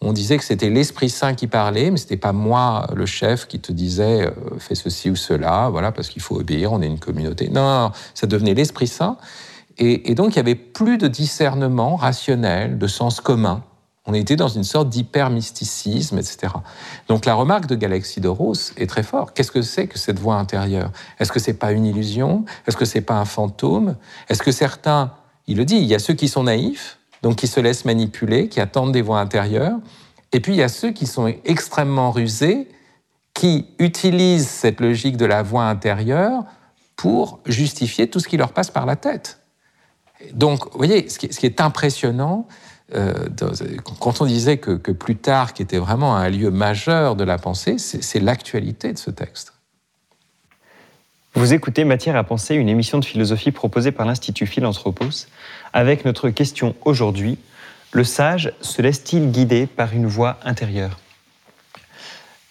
on 0.00 0.12
disait 0.12 0.38
que 0.38 0.44
c'était 0.44 0.70
l'Esprit 0.70 1.10
Saint 1.10 1.34
qui 1.34 1.48
parlait, 1.48 1.90
mais 1.90 1.96
ce 1.96 2.04
n'était 2.04 2.16
pas 2.16 2.32
moi, 2.32 2.86
le 2.94 3.04
chef, 3.04 3.46
qui 3.46 3.58
te 3.58 3.72
disait 3.72 4.26
euh, 4.26 4.58
fais 4.58 4.76
ceci 4.76 5.10
ou 5.10 5.16
cela, 5.16 5.68
voilà, 5.70 5.90
parce 5.90 6.08
qu'il 6.08 6.22
faut 6.22 6.38
obéir, 6.38 6.72
on 6.72 6.80
est 6.80 6.86
une 6.86 7.00
communauté. 7.00 7.48
Non, 7.48 7.90
ça 8.14 8.26
devenait 8.26 8.54
l'Esprit 8.54 8.86
Saint. 8.86 9.16
Et, 9.80 10.16
donc, 10.16 10.30
il 10.30 10.38
n'y 10.38 10.40
avait 10.40 10.56
plus 10.56 10.98
de 10.98 11.06
discernement 11.06 11.94
rationnel, 11.94 12.78
de 12.78 12.86
sens 12.88 13.20
commun. 13.20 13.62
On 14.06 14.14
était 14.14 14.34
dans 14.34 14.48
une 14.48 14.64
sorte 14.64 14.88
d'hyper-mysticisme, 14.88 16.18
etc. 16.18 16.52
Donc, 17.06 17.26
la 17.26 17.34
remarque 17.34 17.66
de 17.66 18.28
Rose 18.28 18.72
est 18.76 18.88
très 18.88 19.04
forte. 19.04 19.36
Qu'est-ce 19.36 19.52
que 19.52 19.62
c'est 19.62 19.86
que 19.86 19.96
cette 19.96 20.18
voix 20.18 20.34
intérieure? 20.34 20.90
Est-ce 21.20 21.30
que 21.30 21.38
c'est 21.38 21.54
pas 21.54 21.70
une 21.70 21.86
illusion? 21.86 22.44
Est-ce 22.66 22.76
que 22.76 22.84
c'est 22.84 23.02
pas 23.02 23.14
un 23.14 23.24
fantôme? 23.24 23.94
Est-ce 24.28 24.42
que 24.42 24.50
certains, 24.50 25.12
il 25.46 25.58
le 25.58 25.64
dit, 25.64 25.76
il 25.76 25.84
y 25.84 25.94
a 25.94 26.00
ceux 26.00 26.14
qui 26.14 26.26
sont 26.26 26.44
naïfs, 26.44 26.97
donc 27.22 27.36
qui 27.36 27.46
se 27.46 27.60
laissent 27.60 27.84
manipuler, 27.84 28.48
qui 28.48 28.60
attendent 28.60 28.92
des 28.92 29.02
voix 29.02 29.20
intérieures. 29.20 29.78
Et 30.32 30.40
puis 30.40 30.52
il 30.52 30.58
y 30.58 30.62
a 30.62 30.68
ceux 30.68 30.92
qui 30.92 31.06
sont 31.06 31.32
extrêmement 31.44 32.10
rusés, 32.10 32.68
qui 33.34 33.66
utilisent 33.78 34.48
cette 34.48 34.80
logique 34.80 35.16
de 35.16 35.24
la 35.24 35.42
voix 35.42 35.64
intérieure 35.64 36.44
pour 36.96 37.40
justifier 37.46 38.08
tout 38.08 38.20
ce 38.20 38.28
qui 38.28 38.36
leur 38.36 38.52
passe 38.52 38.70
par 38.70 38.84
la 38.84 38.96
tête. 38.96 39.40
Donc, 40.32 40.64
vous 40.72 40.78
voyez, 40.78 41.08
ce 41.08 41.18
qui, 41.18 41.46
est 41.46 41.60
impressionnant, 41.60 42.48
euh, 42.94 43.12
quand 44.00 44.20
on 44.20 44.26
disait 44.26 44.56
que, 44.56 44.72
que 44.72 44.90
Plutarque 44.90 45.60
était 45.60 45.78
vraiment 45.78 46.16
un 46.16 46.28
lieu 46.28 46.50
majeur 46.50 47.14
de 47.14 47.22
la 47.22 47.38
pensée, 47.38 47.78
c'est 47.78 48.20
l'actualité 48.20 48.92
de 48.92 48.98
ce 48.98 49.12
texte. 49.12 49.52
Vous 51.34 51.52
écoutez 51.52 51.84
Matière 51.84 52.16
à 52.16 52.24
penser, 52.24 52.54
une 52.54 52.70
émission 52.70 52.98
de 52.98 53.04
philosophie 53.04 53.52
proposée 53.52 53.92
par 53.92 54.06
l'Institut 54.06 54.46
Philanthropos, 54.46 55.26
avec 55.72 56.04
notre 56.04 56.30
question 56.30 56.74
aujourd'hui 56.84 57.38
le 57.92 58.04
sage 58.04 58.52
se 58.60 58.82
laisse-t-il 58.82 59.30
guider 59.30 59.66
par 59.66 59.92
une 59.92 60.06
voix 60.06 60.38
intérieure? 60.42 60.98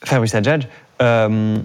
Fabrice 0.03 0.35
Adjadj, 0.35 0.67
euh, 1.01 1.57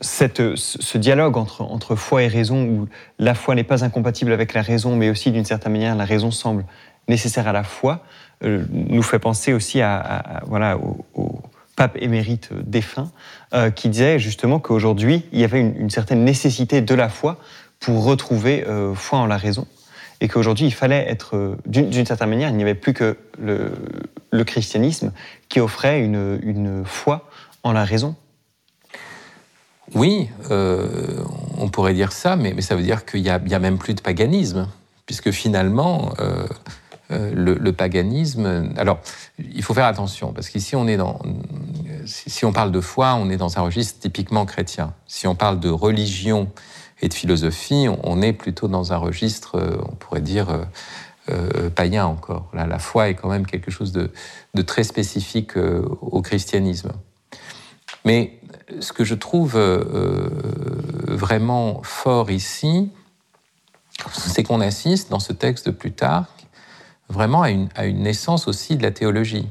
ce 0.00 0.98
dialogue 0.98 1.36
entre, 1.36 1.62
entre, 1.62 1.94
foi 1.94 2.22
et 2.22 2.28
raison, 2.28 2.64
où 2.64 2.88
la 3.18 3.34
foi 3.34 3.54
n'est 3.54 3.64
pas 3.64 3.84
incompatible 3.84 4.32
avec 4.32 4.54
la 4.54 4.62
raison, 4.62 4.96
mais 4.96 5.10
aussi 5.10 5.30
d'une 5.30 5.44
certaine 5.44 5.72
manière 5.72 5.94
la 5.94 6.04
raison 6.04 6.30
semble 6.30 6.64
nécessaire 7.08 7.48
à 7.48 7.52
la 7.52 7.64
foi, 7.64 8.02
euh, 8.44 8.64
nous 8.70 9.02
fait 9.02 9.18
penser 9.18 9.52
aussi 9.52 9.80
à, 9.80 10.42
voilà, 10.46 10.78
au 10.78 11.40
pape 11.76 11.96
émérite 12.00 12.48
défunt, 12.64 13.10
euh, 13.54 13.70
qui 13.70 13.90
disait 13.90 14.18
justement 14.18 14.58
qu'aujourd'hui, 14.58 15.24
il 15.32 15.40
y 15.40 15.44
avait 15.44 15.60
une, 15.60 15.90
certaine 15.90 16.24
nécessité 16.24 16.80
de 16.80 16.94
la 16.94 17.08
foi 17.08 17.38
pour 17.78 18.04
retrouver 18.04 18.66
euh, 18.66 18.94
foi 18.94 19.18
en 19.18 19.26
la 19.26 19.36
raison, 19.36 19.66
et 20.22 20.28
qu'aujourd'hui, 20.28 20.66
il 20.66 20.72
fallait 20.72 21.06
être, 21.08 21.36
euh, 21.36 21.56
d'une 21.66 22.06
certaine 22.06 22.30
manière, 22.30 22.48
il 22.48 22.56
n'y 22.56 22.62
avait 22.62 22.74
plus 22.74 22.94
que 22.94 23.18
le, 23.38 23.70
christianisme 24.44 25.12
qui 25.48 25.60
offrait 25.60 26.00
une, 26.00 26.82
foi 26.84 27.28
en 27.62 27.72
la 27.72 27.84
raison. 27.84 28.16
Oui, 29.94 30.28
on 30.50 31.68
pourrait 31.68 31.94
dire 31.94 32.12
ça, 32.12 32.36
mais, 32.36 32.60
ça 32.60 32.76
veut 32.76 32.82
dire 32.82 33.06
qu'il 33.06 33.22
n'y 33.22 33.30
a, 33.30 33.36
a, 33.36 33.58
même 33.58 33.78
plus 33.78 33.94
de 33.94 34.00
paganisme, 34.00 34.68
puisque 35.06 35.30
finalement, 35.30 36.12
euh, 37.12 37.32
le, 37.32 37.72
paganisme. 37.72 38.72
Alors, 38.76 38.98
il 39.38 39.62
faut 39.62 39.74
faire 39.74 39.86
attention, 39.86 40.32
parce 40.32 40.48
qu'ici, 40.48 40.74
on 40.74 40.88
est 40.88 40.96
dans. 40.96 41.20
Si 42.04 42.44
on 42.44 42.52
parle 42.52 42.72
de 42.72 42.80
foi, 42.80 43.14
on 43.14 43.30
est 43.30 43.36
dans 43.36 43.58
un 43.58 43.62
registre 43.62 44.00
typiquement 44.00 44.44
chrétien. 44.44 44.92
Si 45.06 45.28
on 45.28 45.36
parle 45.36 45.60
de 45.60 45.68
religion 45.68 46.50
et 47.00 47.08
de 47.08 47.14
philosophie, 47.14 47.86
on, 48.02 48.22
est 48.22 48.32
plutôt 48.32 48.66
dans 48.66 48.92
un 48.92 48.96
registre, 48.96 49.60
on 49.88 49.94
pourrait 49.96 50.20
dire, 50.20 50.66
païen 51.74 52.06
encore. 52.06 52.48
Là, 52.54 52.66
la 52.66 52.78
foi 52.78 53.08
est 53.08 53.14
quand 53.14 53.28
même 53.28 53.44
quelque 53.44 53.70
chose 53.70 53.92
de, 53.92 54.12
de 54.54 54.62
très 54.62 54.84
spécifique 54.84 55.56
au 55.56 56.22
christianisme. 56.22 56.92
Mais 58.04 58.38
ce 58.80 58.92
que 58.92 59.04
je 59.04 59.14
trouve 59.14 59.56
vraiment 61.08 61.82
fort 61.82 62.30
ici, 62.30 62.88
c'est 64.12 64.42
qu'on 64.42 64.60
assiste 64.60 65.10
dans 65.10 65.20
ce 65.20 65.32
texte 65.32 65.66
de 65.66 65.72
Plutarque 65.72 66.35
vraiment 67.08 67.42
à 67.42 67.50
une, 67.50 67.68
naissance 68.02 68.48
aussi 68.48 68.76
de 68.76 68.82
la 68.82 68.90
théologie. 68.90 69.48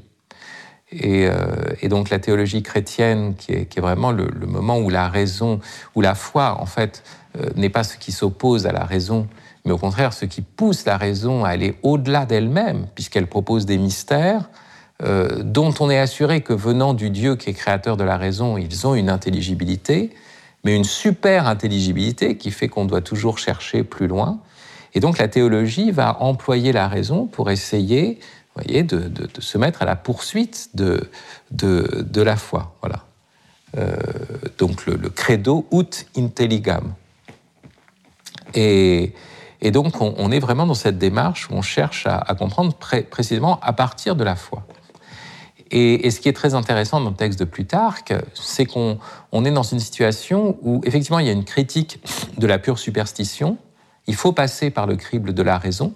Euh, 1.03 1.63
et, 1.81 1.89
donc 1.89 2.09
la 2.09 2.19
théologie 2.19 2.63
chrétienne, 2.63 3.35
qui 3.35 3.53
est, 3.53 3.79
vraiment 3.79 4.11
le, 4.11 4.27
moment 4.45 4.77
où 4.77 4.89
la 4.89 5.09
raison, 5.09 5.59
où 5.95 6.01
la 6.01 6.15
foi, 6.15 6.57
en 6.59 6.65
fait, 6.65 7.03
euh, 7.37 7.49
n'est 7.55 7.69
pas 7.69 7.83
ce 7.83 7.97
qui 7.97 8.11
s'oppose 8.11 8.65
à 8.65 8.71
la 8.71 8.85
raison, 8.85 9.27
mais 9.65 9.71
au 9.71 9.77
contraire 9.77 10.13
ce 10.13 10.25
qui 10.25 10.41
pousse 10.41 10.85
la 10.85 10.97
raison 10.97 11.43
à 11.43 11.49
aller 11.49 11.75
au-delà 11.83 12.25
d'elle-même, 12.25 12.87
puisqu'elle 12.93 13.27
propose 13.27 13.65
des 13.65 13.77
mystères 13.77 14.49
euh, 15.03 15.43
dont 15.43 15.73
on 15.81 15.89
est 15.89 15.99
assuré 15.99 16.41
que 16.41 16.53
venant 16.53 16.93
du 16.93 17.09
Dieu 17.09 17.35
qui 17.35 17.49
est 17.49 17.53
créateur 17.53 17.97
de 17.97 18.03
la 18.03 18.17
raison, 18.17 18.57
ils 18.57 18.87
ont 18.87 18.95
une 18.95 19.09
intelligibilité, 19.09 20.11
mais 20.63 20.75
une 20.75 20.85
super 20.85 21.47
intelligibilité 21.47 22.37
qui 22.37 22.51
fait 22.51 22.69
qu'on 22.69 22.85
doit 22.85 23.01
toujours 23.01 23.37
chercher 23.37 23.83
plus 23.83 24.07
loin. 24.07 24.39
Et 24.95 24.99
donc 24.99 25.17
la 25.17 25.27
théologie 25.27 25.91
va 25.91 26.21
employer 26.21 26.71
la 26.71 26.87
raison 26.87 27.27
pour 27.27 27.51
essayer 27.51 28.19
voyez, 28.55 28.83
de, 28.83 29.11
se 29.39 29.57
mettre 29.57 29.81
à 29.81 29.85
la 29.85 29.95
poursuite 29.95 30.69
de, 30.73 31.09
de, 31.51 32.21
la 32.21 32.35
foi. 32.35 32.75
Voilà. 32.81 33.03
Euh, 33.77 33.95
donc 34.57 34.85
le, 34.85 34.97
credo 35.09 35.67
ut 35.71 36.05
intelligam. 36.17 36.93
Et, 38.53 39.13
et 39.61 39.71
donc 39.71 39.99
on, 40.01 40.31
est 40.31 40.39
vraiment 40.39 40.65
dans 40.65 40.73
cette 40.73 40.97
démarche 40.97 41.49
où 41.49 41.53
on 41.53 41.61
cherche 41.61 42.07
à, 42.07 42.35
comprendre 42.35 42.73
précisément 42.73 43.59
à 43.61 43.73
partir 43.73 44.15
de 44.15 44.23
la 44.23 44.35
foi. 44.35 44.65
Et, 45.71 46.09
ce 46.11 46.21
qui 46.21 46.29
est 46.29 46.33
très 46.33 46.53
intéressant 46.53 47.01
dans 47.01 47.09
le 47.09 47.15
texte 47.15 47.39
de 47.39 47.45
Plutarque, 47.45 48.13
c'est 48.33 48.65
qu'on 48.65 48.99
est 49.43 49.51
dans 49.51 49.63
une 49.63 49.79
situation 49.79 50.57
où 50.61 50.79
effectivement 50.85 51.19
il 51.19 51.25
y 51.25 51.29
a 51.29 51.33
une 51.33 51.43
critique 51.43 51.99
de 52.37 52.47
la 52.47 52.59
pure 52.59 52.79
superstition. 52.79 53.57
Il 54.07 54.15
faut 54.15 54.31
passer 54.31 54.69
par 54.69 54.87
le 54.87 54.95
crible 54.95 55.33
de 55.33 55.43
la 55.43 55.57
raison, 55.57 55.93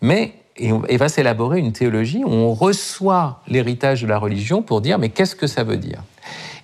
mais 0.00 0.34
il 0.58 0.98
va 0.98 1.08
s'élaborer 1.08 1.58
une 1.58 1.72
théologie 1.72 2.24
où 2.24 2.30
on 2.30 2.54
reçoit 2.54 3.42
l'héritage 3.46 4.02
de 4.02 4.06
la 4.06 4.18
religion 4.18 4.62
pour 4.62 4.80
dire 4.80 4.98
mais 4.98 5.10
qu'est-ce 5.10 5.36
que 5.36 5.46
ça 5.46 5.64
veut 5.64 5.76
dire? 5.76 6.02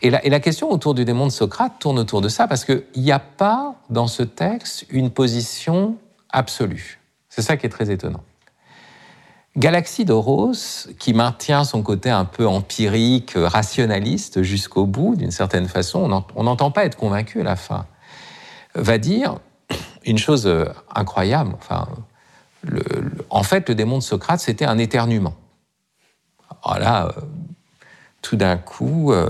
Et 0.00 0.10
la, 0.10 0.24
et 0.24 0.30
la, 0.30 0.40
question 0.40 0.70
autour 0.70 0.94
du 0.94 1.04
démon 1.04 1.26
de 1.26 1.30
Socrate 1.30 1.74
tourne 1.78 1.98
autour 1.98 2.20
de 2.20 2.28
ça 2.28 2.48
parce 2.48 2.64
qu'il 2.64 2.82
n'y 2.96 3.12
a 3.12 3.20
pas 3.20 3.76
dans 3.88 4.08
ce 4.08 4.22
texte 4.22 4.86
une 4.90 5.10
position 5.10 5.96
absolue. 6.30 6.98
C'est 7.28 7.42
ça 7.42 7.56
qui 7.56 7.66
est 7.66 7.70
très 7.70 7.90
étonnant. 7.90 8.22
Galaxidoros, 9.56 10.88
qui 10.98 11.12
maintient 11.12 11.64
son 11.64 11.82
côté 11.82 12.08
un 12.10 12.24
peu 12.24 12.46
empirique, 12.46 13.34
rationaliste 13.36 14.42
jusqu'au 14.42 14.86
bout, 14.86 15.14
d'une 15.14 15.30
certaine 15.30 15.68
façon, 15.68 16.24
on 16.34 16.42
n'entend 16.42 16.70
pas 16.70 16.86
être 16.86 16.96
convaincu 16.96 17.40
à 17.40 17.44
la 17.44 17.56
fin, 17.56 17.86
va 18.74 18.96
dire 18.96 19.38
une 20.04 20.18
chose 20.18 20.46
euh, 20.46 20.66
incroyable. 20.94 21.52
Enfin, 21.58 21.88
en 23.30 23.42
fait, 23.42 23.68
le 23.68 23.74
démon 23.74 23.98
de 23.98 24.02
Socrate, 24.02 24.40
c'était 24.40 24.64
un 24.64 24.78
éternuement. 24.78 25.34
Alors 26.64 27.06
euh, 27.06 27.20
tout 28.20 28.36
d'un 28.36 28.56
coup, 28.56 29.12
euh, 29.12 29.28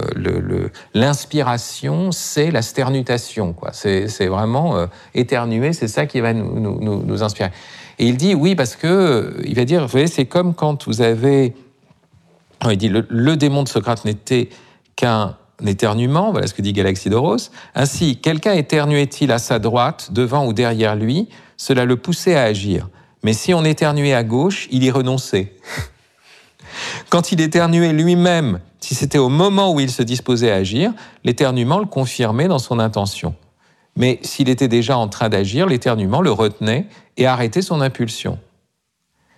l'inspiration, 0.93 2.12
c'est 2.12 2.50
la 2.50 2.61
sternutation. 2.61 3.57
C'est 3.73 4.26
vraiment 4.26 4.87
éternuer, 5.14 5.73
c'est 5.73 5.88
ça 5.88 6.05
qui 6.05 6.21
va 6.21 6.35
nous, 6.35 6.79
nous 6.81 7.23
inspirer. 7.23 7.50
Et 7.99 8.07
il 8.07 8.17
dit 8.17 8.35
oui 8.35 8.55
parce 8.55 8.77
que 8.77 9.40
il 9.44 9.55
va 9.55 9.64
dire, 9.64 9.83
vous 9.83 9.88
voyez, 9.88 10.07
c'est 10.07 10.27
comme 10.27 10.55
quand 10.55 10.87
vous 10.87 11.01
avez, 11.01 11.55
il 12.70 12.77
dit 12.77 12.90
le, 12.90 13.37
démon 13.37 13.62
de 13.62 13.68
Socrate 13.68 14.05
n'était 14.05 14.51
qu'un 14.96 15.37
éternuement, 15.66 16.33
voilà 16.33 16.46
ce 16.46 16.55
que 16.55 16.62
dit 16.62 16.72
Galaxidoros. 16.72 17.51
Ainsi, 17.75 18.18
quelqu'un 18.18 18.53
éternuait-il 18.53 19.33
à 19.33 19.38
sa 19.38 19.59
droite, 19.59 20.12
devant 20.12 20.46
ou 20.46 20.53
derrière 20.53 20.96
lui, 20.96 21.29
cela 21.57 21.85
le 21.85 21.96
poussait 21.96 22.35
à 22.35 22.42
agir. 22.42 22.88
Mais 23.22 23.33
si 23.33 23.55
on 23.55 23.64
éternuait 23.64 24.14
à 24.14 24.25
gauche, 24.25 24.68
il 24.70 24.83
y 24.83 24.90
renonçait. 24.90 25.55
Quand 27.11 27.33
il 27.33 27.40
éternuait 27.40 27.92
lui-même, 27.92 28.61
si 28.81 28.94
c'était 28.94 29.18
au 29.18 29.29
moment 29.29 29.72
où 29.72 29.81
il 29.81 29.90
se 29.90 30.03
disposait 30.03 30.51
à 30.51 30.57
agir, 30.57 30.92
l'éternuement 31.25 31.79
le 31.79 31.87
confirmait 31.87 32.48
dans 32.48 32.59
son 32.59 32.79
intention. 32.79 33.35
Mais 33.96 34.18
s'il 34.22 34.48
était 34.48 34.68
déjà 34.68 34.96
en 34.96 35.09
train 35.09 35.29
d'agir, 35.29 35.66
l'éternuement 35.66 36.20
le 36.20 36.33
retenait 36.33 36.87
et 37.16 37.27
arrêtait 37.27 37.62
son 37.62 37.81
impulsion. 37.81 38.38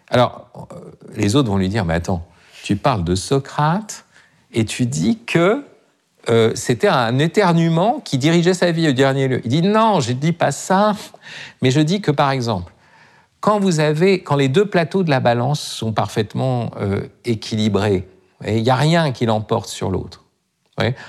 Alors, 0.08 0.48
euh, 0.56 0.76
les 1.16 1.36
autres 1.36 1.48
vont 1.48 1.58
lui 1.58 1.68
dire, 1.68 1.84
mais 1.84 1.94
attends, 1.94 2.24
tu 2.62 2.76
parles 2.76 3.04
de 3.04 3.14
Socrate 3.14 4.04
et 4.52 4.64
tu 4.64 4.86
dis 4.86 5.18
que 5.26 5.64
euh, 6.28 6.52
c'était 6.54 6.88
un 6.88 7.18
éternuement 7.18 8.00
qui 8.00 8.18
dirigeait 8.18 8.54
sa 8.54 8.72
vie 8.72 8.88
au 8.88 8.92
dernier 8.92 9.28
lieu. 9.28 9.40
Il 9.44 9.50
dit, 9.50 9.62
non, 9.62 10.00
je 10.00 10.12
ne 10.12 10.16
dis 10.16 10.32
pas 10.32 10.52
ça, 10.52 10.94
mais 11.62 11.70
je 11.70 11.80
dis 11.80 12.00
que, 12.00 12.10
par 12.10 12.30
exemple, 12.30 12.72
quand 13.40 13.60
vous 13.60 13.80
avez, 13.80 14.22
quand 14.22 14.36
les 14.36 14.48
deux 14.48 14.64
plateaux 14.64 15.02
de 15.02 15.10
la 15.10 15.20
balance 15.20 15.60
sont 15.60 15.92
parfaitement 15.92 16.70
euh, 16.80 17.08
équilibrés, 17.24 18.08
il 18.46 18.62
n'y 18.62 18.70
a 18.70 18.76
rien 18.76 19.12
qui 19.12 19.26
l'emporte 19.26 19.68
sur 19.68 19.90
l'autre, 19.90 20.24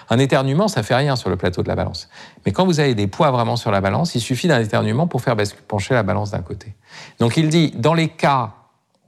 un 0.10 0.20
éternuement, 0.20 0.68
ça 0.68 0.84
fait 0.84 0.96
rien 0.96 1.16
sur 1.16 1.30
le 1.30 1.38
plateau 1.38 1.64
de 1.64 1.68
la 1.68 1.76
balance. 1.76 2.08
Mais 2.46 2.52
quand 2.52 2.66
vous 2.66 2.80
avez 2.80 2.94
des 2.94 3.08
poids 3.08 3.32
vraiment 3.32 3.56
sur 3.56 3.72
la 3.72 3.82
balance, 3.82 4.14
il 4.14 4.22
suffit 4.22 4.48
d'un 4.48 4.62
éternuement 4.62 5.08
pour 5.08 5.22
faire 5.22 5.36
pencher 5.68 5.96
la 5.96 6.04
balance 6.04 6.32
d'un 6.32 6.42
côté. 6.42 6.76
Donc 7.20 7.36
il 7.38 7.50
dit, 7.50 7.72
dans 7.76 7.96
les 7.96 8.10
cas, 8.10 8.54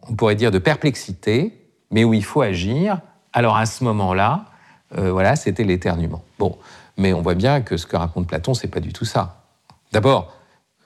on 0.09 0.15
pourrait 0.15 0.35
dire 0.35 0.49
de 0.49 0.57
perplexité, 0.57 1.69
mais 1.91 2.03
où 2.03 2.13
il 2.13 2.23
faut 2.23 2.41
agir, 2.41 3.01
alors 3.33 3.55
à 3.55 3.65
ce 3.65 3.83
moment-là, 3.83 4.45
euh, 4.97 5.11
voilà, 5.11 5.35
c'était 5.35 5.63
l'éternuement. 5.63 6.23
Bon, 6.39 6.57
mais 6.97 7.13
on 7.13 7.21
voit 7.21 7.35
bien 7.35 7.61
que 7.61 7.77
ce 7.77 7.85
que 7.85 7.95
raconte 7.95 8.27
Platon, 8.27 8.53
c'est 8.53 8.67
pas 8.67 8.79
du 8.79 8.93
tout 8.93 9.05
ça. 9.05 9.43
D'abord, 9.91 10.33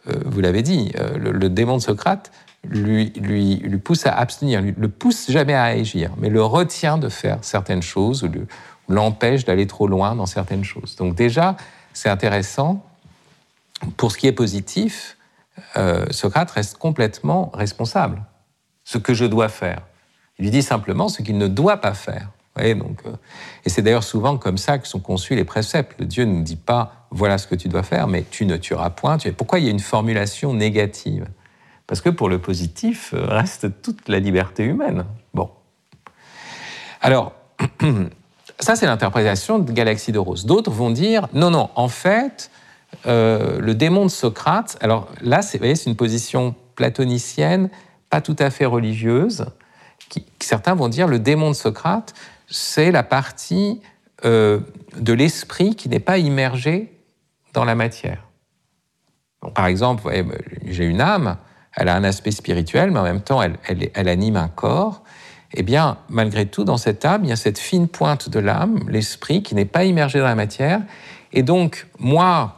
euh, 0.07 0.13
vous 0.25 0.41
l'avez 0.41 0.63
dit, 0.63 0.91
euh, 0.99 1.17
le, 1.17 1.49
démon 1.49 1.77
de 1.77 1.81
Socrate 1.81 2.31
lui, 2.63 3.11
lui, 3.15 3.57
pousse 3.77 4.05
à 4.05 4.13
abstenir, 4.13 4.61
lui, 4.61 4.73
le 4.77 4.87
pousse 4.87 5.29
jamais 5.29 5.53
à 5.53 5.63
agir, 5.65 6.11
mais 6.17 6.29
le 6.29 6.43
retient 6.43 6.97
de 6.97 7.09
faire 7.09 7.39
certaines 7.41 7.81
choses, 7.81 8.23
ou 8.23 8.27
le, 8.27 8.47
l'empêche 8.89 9.45
d'aller 9.45 9.67
trop 9.67 9.87
loin 9.87 10.15
dans 10.15 10.25
certaines 10.25 10.63
choses. 10.63 10.95
Donc 10.95 11.15
déjà, 11.15 11.55
c'est 11.93 12.09
intéressant. 12.09 12.85
Pour 13.97 14.11
ce 14.11 14.17
qui 14.17 14.27
est 14.27 14.31
positif, 14.31 15.17
Socrate 16.11 16.51
reste 16.51 16.77
complètement 16.77 17.49
responsable. 17.55 18.21
Ce 18.83 18.99
que 18.99 19.15
je 19.15 19.25
dois 19.25 19.49
faire. 19.49 19.81
Il 20.37 20.45
lui 20.45 20.51
dit 20.51 20.61
simplement 20.61 21.09
ce 21.09 21.23
qu'il 21.23 21.37
ne 21.37 21.47
doit 21.47 21.77
pas 21.77 21.93
faire. 21.93 22.29
Euh, 22.59 22.75
et 23.65 23.69
c'est 23.69 23.81
d'ailleurs 23.81 24.03
souvent 24.03 24.37
comme 24.37 24.57
ça 24.57 24.77
que 24.77 24.87
sont 24.87 24.99
conçus 24.99 25.35
les 25.35 25.45
préceptes. 25.45 26.03
Dieu 26.03 26.25
ne 26.25 26.33
nous 26.33 26.43
dit 26.43 26.57
pas 26.57 27.07
voilà 27.11 27.37
ce 27.37 27.47
que 27.47 27.55
tu 27.55 27.69
dois 27.69 27.83
faire, 27.83 28.07
mais 28.07 28.25
tu 28.29 28.45
ne 28.45 28.57
tueras 28.57 28.89
point. 28.89 29.17
Pourquoi 29.37 29.59
il 29.59 29.65
y 29.65 29.67
a 29.67 29.71
une 29.71 29.79
formulation 29.79 30.53
négative? 30.53 31.27
Parce 31.87 32.01
que 32.01 32.09
pour 32.09 32.29
le 32.29 32.39
positif 32.39 33.13
euh, 33.13 33.25
reste 33.25 33.81
toute 33.81 34.09
la 34.09 34.19
liberté 34.19 34.63
humaine. 34.63 35.05
Bon. 35.33 35.49
Alors, 37.01 37.33
Ça, 38.61 38.75
c'est 38.75 38.85
l'interprétation 38.85 39.57
de 39.57 39.71
Galaxie 39.71 40.11
de 40.11 40.19
Rose. 40.19 40.45
D'autres 40.45 40.69
vont 40.69 40.91
dire 40.91 41.27
non, 41.33 41.49
non, 41.49 41.71
en 41.73 41.87
fait, 41.87 42.51
euh, 43.07 43.59
le 43.59 43.73
démon 43.73 44.05
de 44.05 44.11
Socrate, 44.11 44.77
alors 44.81 45.07
là, 45.21 45.41
c'est 45.41 45.59
une 45.87 45.95
position 45.95 46.53
platonicienne, 46.75 47.71
pas 48.11 48.21
tout 48.21 48.35
à 48.37 48.51
fait 48.51 48.65
religieuse. 48.65 49.47
Certains 50.39 50.75
vont 50.75 50.89
dire 50.89 51.07
le 51.07 51.17
démon 51.17 51.49
de 51.49 51.55
Socrate, 51.55 52.13
c'est 52.51 52.91
la 52.91 53.03
partie 53.03 53.81
euh, 54.25 54.59
de 54.99 55.13
l'esprit 55.13 55.75
qui 55.75 55.89
n'est 55.89 55.99
pas 55.99 56.19
immergée 56.19 56.91
dans 57.53 57.65
la 57.65 57.75
matière. 57.75 58.27
par 59.55 59.65
exemple, 59.65 60.13
j'ai 60.65 60.85
une 60.85 61.01
âme, 61.01 61.37
elle 61.75 61.89
a 61.89 61.95
un 61.95 62.03
aspect 62.03 62.31
spirituel, 62.31 62.91
mais 62.91 62.99
en 62.99 63.03
même 63.03 63.21
temps, 63.21 63.41
elle, 63.41 64.07
anime 64.07 64.35
un 64.35 64.47
corps 64.47 65.03
eh 65.53 65.63
bien, 65.63 65.97
malgré 66.07 66.45
tout, 66.45 66.63
dans 66.63 66.77
cette 66.77 67.03
âme, 67.03 67.25
il 67.25 67.29
y 67.29 67.33
a 67.33 67.35
cette 67.35 67.59
fine 67.59 67.89
pointe 67.89 68.29
de 68.29 68.39
l'âme, 68.39 68.85
l'esprit, 68.87 69.43
qui 69.43 69.53
n'est 69.53 69.65
pas 69.65 69.83
immergé 69.83 70.19
dans 70.19 70.25
la 70.25 70.35
matière. 70.35 70.81
Et 71.33 71.43
donc, 71.43 71.87
moi, 71.99 72.57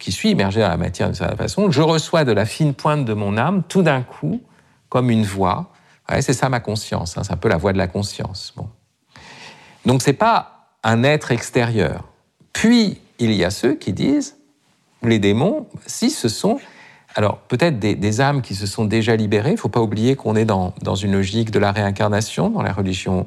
qui 0.00 0.10
suis 0.10 0.30
immergé 0.30 0.60
dans 0.60 0.68
la 0.68 0.76
matière 0.76 1.08
de 1.08 1.14
cette 1.14 1.36
façon, 1.36 1.70
je 1.70 1.82
reçois 1.82 2.24
de 2.24 2.32
la 2.32 2.44
fine 2.44 2.74
pointe 2.74 3.04
de 3.04 3.14
mon 3.14 3.36
âme, 3.36 3.62
tout 3.68 3.82
d'un 3.82 4.02
coup, 4.02 4.42
comme 4.88 5.08
une 5.08 5.24
voix. 5.24 5.70
c'est 6.18 6.32
ça 6.32 6.48
ma 6.48 6.58
conscience, 6.58 7.16
hein, 7.16 7.22
c'est 7.22 7.32
un 7.32 7.36
peu 7.36 7.48
la 7.48 7.58
voix 7.58 7.72
de 7.72 7.78
la 7.78 7.86
conscience. 7.86 8.54
Donc, 9.86 10.02
c'est 10.02 10.12
pas 10.12 10.68
un 10.82 11.02
être 11.02 11.32
extérieur. 11.32 12.04
Puis, 12.52 13.00
il 13.18 13.32
y 13.32 13.44
a 13.44 13.50
ceux 13.50 13.74
qui 13.74 13.92
disent, 13.92 14.36
les 15.02 15.18
démons, 15.18 15.66
si 15.86 16.10
ce 16.10 16.28
sont 16.28 16.58
alors 17.14 17.38
peut-être 17.38 17.78
des, 17.78 18.20
âmes 18.20 18.42
qui 18.42 18.54
se 18.54 18.66
sont 18.66 18.84
déjà 18.84 19.16
libérées. 19.16 19.50
Il 19.50 19.54
ne 19.54 19.58
faut 19.58 19.68
pas 19.68 19.80
oublier 19.82 20.16
qu'on 20.16 20.36
est 20.36 20.44
dans, 20.44 20.72
une 20.94 21.12
logique 21.12 21.50
de 21.50 21.58
la 21.58 21.72
réincarnation 21.72 22.50
dans 22.50 22.62
la 22.62 22.72
religion 22.72 23.26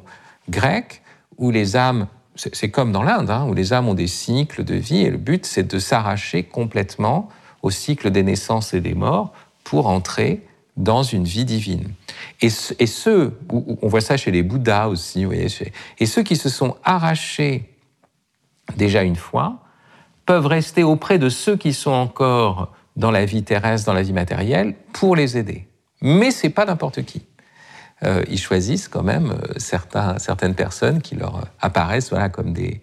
grecque, 0.50 1.02
où 1.38 1.52
les 1.52 1.76
âmes, 1.76 2.08
c'est 2.36 2.70
comme 2.70 2.92
dans 2.92 3.04
l'Inde, 3.04 3.30
hein, 3.30 3.46
où 3.48 3.54
les 3.54 3.74
âmes 3.74 3.88
ont 3.88 3.94
des 3.94 4.08
cycles 4.08 4.64
de 4.64 4.76
vie, 4.76 5.02
et 5.02 5.10
le 5.10 5.18
but 5.18 5.46
c'est 5.46 5.64
de 5.64 5.80
s'arracher 5.80 6.44
complètement 6.44 7.30
au 7.62 7.72
cycle 7.72 8.10
des 8.12 8.24
naissances 8.24 8.74
et 8.74 8.82
des 8.82 8.94
morts 8.94 9.34
pour 9.64 9.88
entrer 9.88 10.44
dans 10.78 11.04
une 11.04 11.24
vie 11.24 11.46
divine. 11.46 11.94
Et, 12.42 12.50
ceux, 12.50 13.38
on 13.50 13.88
voit 13.88 14.02
ça 14.02 14.18
chez 14.18 14.32
les 14.32 14.44
Bouddhas 14.44 14.88
aussi, 14.88 15.26
vous 15.26 15.34
et 15.34 16.06
ceux 16.06 16.24
qui 16.24 16.36
se 16.36 16.50
sont 16.50 16.76
arrachés 16.84 17.76
déjà 18.78 19.04
une 19.04 19.16
fois, 19.16 19.60
peuvent 20.26 20.48
rester 20.48 20.84
auprès 20.84 21.20
de 21.20 21.30
ceux 21.30 21.56
qui 21.56 21.74
sont 21.74 21.92
encore 21.92 22.74
dans 22.96 23.12
la 23.12 23.26
vie 23.26 23.44
terrestre, 23.44 23.86
dans 23.86 23.94
la 23.94 24.02
vie 24.02 24.14
matérielle, 24.14 24.76
pour 24.94 25.16
les 25.16 25.38
aider. 25.38 25.68
Mais 26.02 26.32
c'est 26.32 26.50
pas 26.50 26.66
n'importe 26.66 27.04
qui. 27.04 27.26
Euh, 28.04 28.24
ils 28.28 28.40
choisissent 28.40 28.88
quand 28.88 29.04
même 29.04 29.32
euh, 29.32 29.54
certains, 29.58 30.20
certaines 30.20 30.56
personnes 30.56 31.02
qui 31.02 31.16
leur 31.16 31.48
apparaissent 31.62 32.10
voilà, 32.10 32.30
comme, 32.30 32.52
des, 32.52 32.82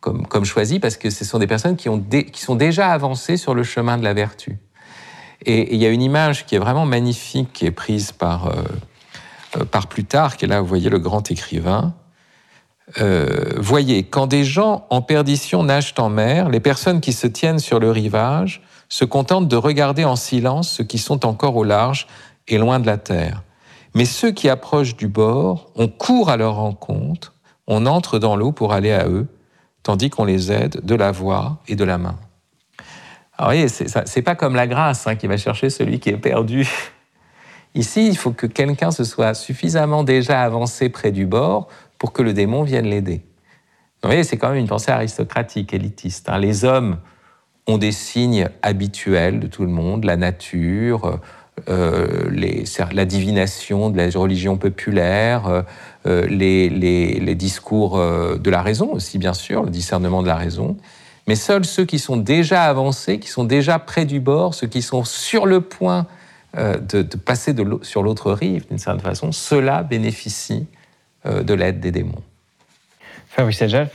comme, 0.00 0.26
comme 0.26 0.44
choisies 0.44 0.80
parce 0.80 0.96
que 0.96 1.10
ce 1.10 1.24
sont 1.24 1.38
des 1.38 1.46
personnes 1.46 1.76
qui, 1.76 1.88
ont 1.88 2.00
qui 2.00 2.40
sont 2.40 2.54
déjà 2.54 2.90
avancées 2.90 3.36
sur 3.36 3.54
le 3.54 3.62
chemin 3.62 3.98
de 3.98 4.04
la 4.04 4.14
vertu. 4.14 4.58
Et 5.44 5.74
il 5.74 5.80
y 5.80 5.86
a 5.86 5.90
une 5.90 6.02
image 6.02 6.46
qui 6.46 6.54
est 6.54 6.58
vraiment 6.58 6.86
magnifique, 6.86 7.52
qui 7.52 7.66
est 7.66 7.70
prise 7.70 8.12
par, 8.12 8.46
euh, 8.46 8.62
euh 9.56 9.64
par 9.64 9.86
Plutarque, 9.86 10.42
et 10.42 10.46
là 10.46 10.60
vous 10.60 10.66
voyez 10.66 10.90
le 10.90 10.98
grand 10.98 11.30
écrivain, 11.30 11.94
euh, 13.00 13.54
voyez, 13.56 14.04
quand 14.04 14.26
des 14.26 14.44
gens 14.44 14.86
en 14.90 15.00
perdition 15.00 15.62
nagent 15.62 15.94
en 15.98 16.10
mer, 16.10 16.48
les 16.50 16.60
personnes 16.60 17.00
qui 17.00 17.12
se 17.12 17.26
tiennent 17.26 17.58
sur 17.58 17.80
le 17.80 17.90
rivage 17.90 18.62
se 18.88 19.04
contentent 19.04 19.48
de 19.48 19.56
regarder 19.56 20.04
en 20.04 20.16
silence 20.16 20.68
ceux 20.70 20.84
qui 20.84 20.98
sont 20.98 21.24
encore 21.24 21.56
au 21.56 21.64
large 21.64 22.06
et 22.46 22.58
loin 22.58 22.78
de 22.80 22.86
la 22.86 22.98
terre. 22.98 23.42
Mais 23.94 24.04
ceux 24.04 24.32
qui 24.32 24.48
approchent 24.48 24.96
du 24.96 25.08
bord, 25.08 25.70
on 25.76 25.88
court 25.88 26.28
à 26.28 26.36
leur 26.36 26.56
rencontre, 26.56 27.32
on 27.66 27.86
entre 27.86 28.18
dans 28.18 28.36
l'eau 28.36 28.52
pour 28.52 28.72
aller 28.72 28.92
à 28.92 29.08
eux, 29.08 29.26
tandis 29.82 30.10
qu'on 30.10 30.24
les 30.24 30.52
aide 30.52 30.80
de 30.84 30.94
la 30.94 31.10
voix 31.10 31.58
et 31.68 31.76
de 31.76 31.84
la 31.84 31.96
main. 31.96 32.16
Alors, 33.36 33.50
voyez, 33.50 33.68
c'est 33.68 34.22
pas 34.22 34.34
comme 34.34 34.54
la 34.54 34.66
grâce 34.66 35.06
hein, 35.06 35.16
qui 35.16 35.26
va 35.26 35.36
chercher 35.36 35.70
celui 35.70 35.98
qui 35.98 36.10
est 36.10 36.16
perdu. 36.16 36.68
Ici, 37.74 38.06
il 38.06 38.16
faut 38.16 38.30
que 38.30 38.46
quelqu'un 38.46 38.92
se 38.92 39.02
soit 39.02 39.34
suffisamment 39.34 40.04
déjà 40.04 40.42
avancé 40.42 40.88
près 40.88 41.10
du 41.10 41.26
bord 41.26 41.68
pour 41.98 42.12
que 42.12 42.22
le 42.22 42.32
démon 42.32 42.62
vienne 42.62 42.86
l'aider. 42.86 43.22
Vous 44.02 44.08
voyez, 44.08 44.22
c'est 44.22 44.36
quand 44.36 44.50
même 44.50 44.58
une 44.58 44.68
pensée 44.68 44.92
aristocratique, 44.92 45.74
élitiste. 45.74 46.28
Hein. 46.28 46.38
Les 46.38 46.64
hommes 46.64 46.98
ont 47.66 47.78
des 47.78 47.92
signes 47.92 48.48
habituels 48.62 49.40
de 49.40 49.46
tout 49.46 49.62
le 49.62 49.70
monde, 49.70 50.04
la 50.04 50.16
nature, 50.16 51.18
euh, 51.68 52.28
la 52.92 53.04
divination 53.04 53.88
de 53.88 53.96
la 53.96 54.10
religion 54.10 54.56
populaire, 54.58 55.46
euh, 55.46 55.62
euh, 56.06 56.26
les, 56.26 56.68
les, 56.68 57.34
discours 57.34 57.96
de 57.96 58.50
la 58.50 58.60
raison 58.60 58.92
aussi, 58.92 59.18
bien 59.18 59.32
sûr, 59.32 59.62
le 59.62 59.70
discernement 59.70 60.22
de 60.22 60.28
la 60.28 60.36
raison. 60.36 60.76
Mais 61.26 61.36
seuls 61.36 61.64
ceux 61.64 61.84
qui 61.84 61.98
sont 61.98 62.16
déjà 62.16 62.64
avancés, 62.64 63.18
qui 63.18 63.28
sont 63.28 63.44
déjà 63.44 63.78
près 63.78 64.04
du 64.04 64.20
bord, 64.20 64.54
ceux 64.54 64.66
qui 64.66 64.82
sont 64.82 65.04
sur 65.04 65.46
le 65.46 65.60
point 65.60 66.06
de, 66.56 67.02
de 67.02 67.16
passer 67.16 67.52
sur 67.82 68.04
l'autre 68.04 68.30
rive, 68.32 68.68
d'une 68.68 68.78
certaine 68.78 69.02
façon, 69.02 69.32
ceux-là 69.32 69.82
bénéficient 69.82 70.68
euh, 71.26 71.42
de 71.42 71.54
l'aide 71.54 71.80
des 71.80 71.90
démons. 71.90 72.22
Fabrice 73.28 73.62
Adjal, 73.62 73.88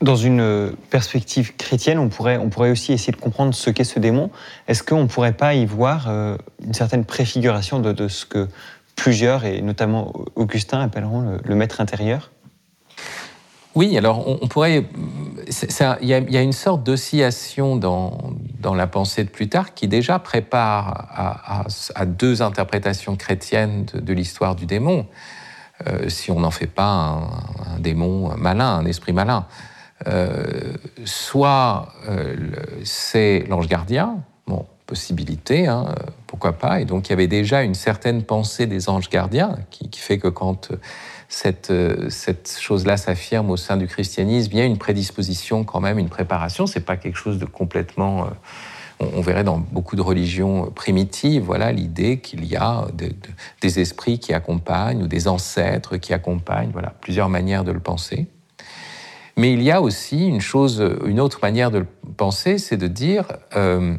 dans 0.00 0.16
une 0.16 0.72
perspective 0.90 1.54
chrétienne, 1.56 2.00
on 2.00 2.08
pourrait, 2.08 2.38
on 2.38 2.48
pourrait 2.50 2.72
aussi 2.72 2.92
essayer 2.92 3.12
de 3.12 3.20
comprendre 3.20 3.54
ce 3.54 3.70
qu'est 3.70 3.84
ce 3.84 4.00
démon. 4.00 4.30
Est-ce 4.66 4.82
qu'on 4.82 5.02
ne 5.02 5.06
pourrait 5.06 5.34
pas 5.34 5.54
y 5.54 5.64
voir 5.64 6.08
euh, 6.08 6.36
une 6.66 6.74
certaine 6.74 7.04
préfiguration 7.04 7.78
de, 7.78 8.08
ce 8.08 8.26
que 8.26 8.48
plusieurs, 8.96 9.44
et 9.44 9.62
notamment 9.62 10.12
Augustin, 10.34 10.80
appelleront 10.80 11.38
le, 11.44 11.54
maître 11.54 11.80
intérieur? 11.80 12.32
Oui, 13.74 13.98
alors 13.98 14.28
on, 14.28 14.46
pourrait. 14.46 14.84
Il 16.00 16.08
y, 16.08 16.36
a 16.36 16.42
une 16.42 16.52
sorte 16.52 16.84
d'oscillation 16.84 17.76
dans, 17.76 18.32
dans, 18.60 18.74
la 18.74 18.86
pensée 18.86 19.24
de 19.24 19.28
Plutarque 19.28 19.74
qui 19.74 19.88
déjà 19.88 20.18
prépare 20.18 21.66
à, 21.94 22.06
deux 22.06 22.40
interprétations 22.40 23.16
chrétiennes 23.16 23.84
de 23.92 24.12
l'histoire 24.12 24.54
du 24.54 24.66
démon. 24.66 25.06
Euh, 25.88 26.08
si 26.08 26.30
on 26.30 26.40
n'en 26.40 26.52
fait 26.52 26.68
pas 26.68 26.84
un, 26.84 27.80
démon 27.80 28.36
malin, 28.36 28.76
un 28.76 28.86
esprit 28.86 29.12
malin. 29.12 29.46
Euh, 30.06 30.74
soit 31.04 31.88
euh, 32.08 32.36
c'est 32.84 33.44
l'ange 33.48 33.66
gardien, 33.66 34.18
bon, 34.46 34.66
possibilité, 34.86 35.66
hein, 35.66 35.94
pourquoi 36.26 36.52
pas, 36.52 36.80
et 36.80 36.84
donc 36.84 37.08
il 37.08 37.10
y 37.10 37.12
avait 37.12 37.26
déjà 37.26 37.62
une 37.62 37.74
certaine 37.74 38.22
pensée 38.22 38.66
des 38.66 38.88
anges 38.88 39.08
gardiens 39.08 39.56
qui, 39.70 39.88
fait 39.98 40.18
que 40.18 40.28
quand 40.28 40.70
cette, 41.34 41.72
cette 42.10 42.56
chose-là 42.60 42.96
s'affirme 42.96 43.50
au 43.50 43.56
sein 43.56 43.76
du 43.76 43.86
christianisme, 43.86 44.50
il 44.52 44.58
y 44.58 44.62
a 44.62 44.64
une 44.64 44.78
prédisposition 44.78 45.64
quand 45.64 45.80
même, 45.80 45.98
une 45.98 46.08
préparation, 46.08 46.66
c'est 46.66 46.80
pas 46.80 46.96
quelque 46.96 47.18
chose 47.18 47.38
de 47.38 47.44
complètement 47.44 48.28
on, 49.00 49.20
verrait 49.20 49.44
dans 49.44 49.58
beaucoup 49.58 49.96
de 49.96 50.02
religions 50.02 50.70
primitives, 50.70 51.42
voilà 51.42 51.72
l'idée 51.72 52.18
qu'il 52.18 52.44
y 52.44 52.56
a 52.56 52.86
des 53.60 53.80
esprits 53.80 54.18
qui 54.18 54.32
accompagnent 54.32 55.02
ou 55.02 55.06
des 55.06 55.28
ancêtres 55.28 55.96
qui 55.96 56.12
accompagnent, 56.12 56.70
voilà 56.70 56.90
plusieurs 57.00 57.28
manières 57.28 57.64
de 57.64 57.72
le 57.72 57.80
penser. 57.80 58.26
Mais 59.36 59.52
il 59.52 59.62
y 59.62 59.72
a 59.72 59.82
aussi 59.82 60.28
une 60.28 60.40
chose, 60.40 60.84
une 61.06 61.18
autre 61.18 61.40
manière 61.42 61.72
de 61.72 61.78
le 61.78 61.86
penser, 62.16 62.58
c'est 62.58 62.76
de 62.76 62.86
dire 62.86 63.26
euh, 63.56 63.96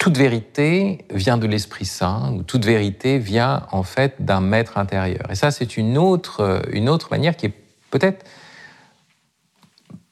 toute 0.00 0.16
vérité 0.16 1.04
vient 1.10 1.36
de 1.36 1.46
l'Esprit 1.46 1.84
Saint, 1.84 2.32
ou 2.32 2.42
toute 2.42 2.64
vérité 2.64 3.18
vient 3.18 3.66
en 3.70 3.82
fait 3.82 4.14
d'un 4.18 4.40
maître 4.40 4.78
intérieur. 4.78 5.30
Et 5.30 5.34
ça, 5.34 5.50
c'est 5.50 5.76
une 5.76 5.98
autre, 5.98 6.62
manière 7.10 7.36
qui 7.36 7.46
est 7.46 7.54
peut-être 7.90 8.24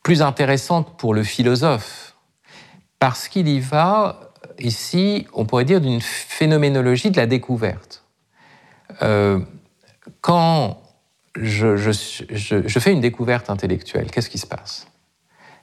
plus 0.03 0.21
intéressante 0.21 0.99
pour 0.99 1.15
le 1.15 1.23
philosophe, 1.23 2.15
parce 2.99 3.29
qu'il 3.29 3.49
y 3.49 3.61
va 3.61 4.35
ici, 4.59 5.27
on 5.33 5.47
pourrait 5.47 5.65
dire, 5.65 5.81
d'une 5.81 6.03
phénoménologie 6.03 7.11
de 7.11 7.17
la 7.17 7.27
découverte. 7.27 8.05
Euh, 9.01 9.41
quand 10.21 10.83
je, 11.35 11.93
fais 12.79 12.93
une 12.93 13.01
découverte 13.01 13.49
intellectuelle, 13.49 14.11
qu'est-ce 14.11 14.29
qui 14.29 14.39
se 14.39 14.47
passe? 14.47 14.87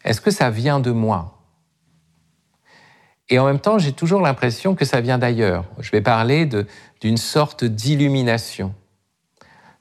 Est-ce 0.04 0.20
que 0.20 0.32
ça 0.32 0.50
vient 0.50 0.80
de 0.80 0.90
moi? 0.90 1.35
Et 3.30 3.40
en 3.40 3.46
même 3.46 3.60
temps, 3.60 3.80
j'ai 3.80 3.92
toujours 3.92 4.22
l'impression 4.22 4.76
que 4.76 4.86
ça 4.86 5.02
vient 5.02 5.18
d'ailleurs. 5.18 5.66
Je 5.80 5.90
vais 5.92 6.02
parler 6.02 6.48
d'une 7.02 7.18
sorte 7.18 7.64
d'illumination, 7.64 8.74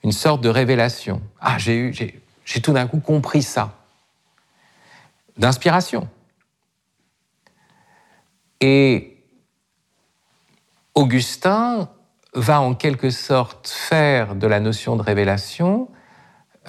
une 0.03 0.13
sorte 0.13 0.41
de 0.41 0.49
révélation. 0.49 1.21
Ah, 1.41 1.59
j'ai 1.59 2.61
tout 2.63 2.73
d'un 2.73 2.87
coup 2.87 3.01
compris 3.01 3.43
ça. 3.43 3.77
D'inspiration. 5.37 6.09
Et 8.61 9.23
Augustin 10.95 11.91
va 12.35 12.61
en 12.61 12.75
quelque 12.75 13.11
sorte 13.11 13.69
faire 13.69 14.35
de 14.35 14.47
la 14.47 14.61
notion 14.61 14.97
de 14.97 15.03
révélation 15.03 15.89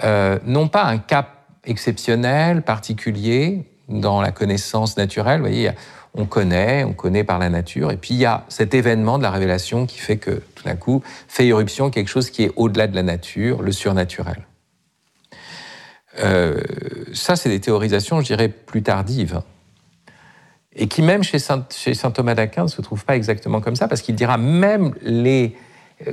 euh, 0.04 0.40
non 0.46 0.68
pas 0.68 0.84
un 0.84 0.98
cap 0.98 1.46
exceptionnel, 1.64 2.62
particulier 2.62 3.72
dans 3.88 4.22
la 4.22 4.32
connaissance 4.32 4.98
naturelle. 4.98 5.40
Vous 5.40 5.48
voyez, 5.48 5.72
on 6.16 6.26
connaît, 6.26 6.84
on 6.84 6.94
connaît 6.94 7.24
par 7.24 7.40
la 7.40 7.50
nature, 7.50 7.92
et 7.92 7.98
puis 7.98 8.14
il 8.14 8.20
y 8.20 8.26
a 8.26 8.46
cet 8.50 8.74
événement 8.74 9.18
de 9.18 9.24
la 9.24 9.32
révélation 9.32 9.86
qui 9.86 10.00
fait 10.00 10.18
que 10.18 10.42
tout 10.56 10.64
d'un 10.64 10.76
coup 10.76 11.04
fait 11.28 11.46
irruption 11.46 11.90
quelque 11.90 12.08
chose 12.08 12.30
qui 12.30 12.44
est 12.44 12.52
au-delà 12.56 12.88
de 12.88 12.96
la 12.96 13.04
nature, 13.04 13.62
le 13.62 13.72
surnaturel. 13.72 14.48
Euh, 16.20 16.62
ça, 17.14 17.36
c'est 17.36 17.50
des 17.50 17.60
théorisations, 17.60 18.22
je 18.22 18.26
dirais, 18.26 18.48
plus 18.48 18.82
tardives 18.82 19.42
et 20.76 20.88
qui 20.88 21.02
même 21.02 21.24
chez 21.24 21.40
saint, 21.40 21.66
Thomas 22.14 22.36
d'Aquin 22.36 22.64
ne 22.64 22.70
se 22.70 22.82
trouve 22.82 23.06
pas 23.06 23.16
exactement 23.16 23.62
comme 23.62 23.76
ça, 23.76 23.88
parce 23.88 24.02
qu'il 24.02 24.16
dira 24.16 24.38
même 24.38 24.94
les 25.02 25.56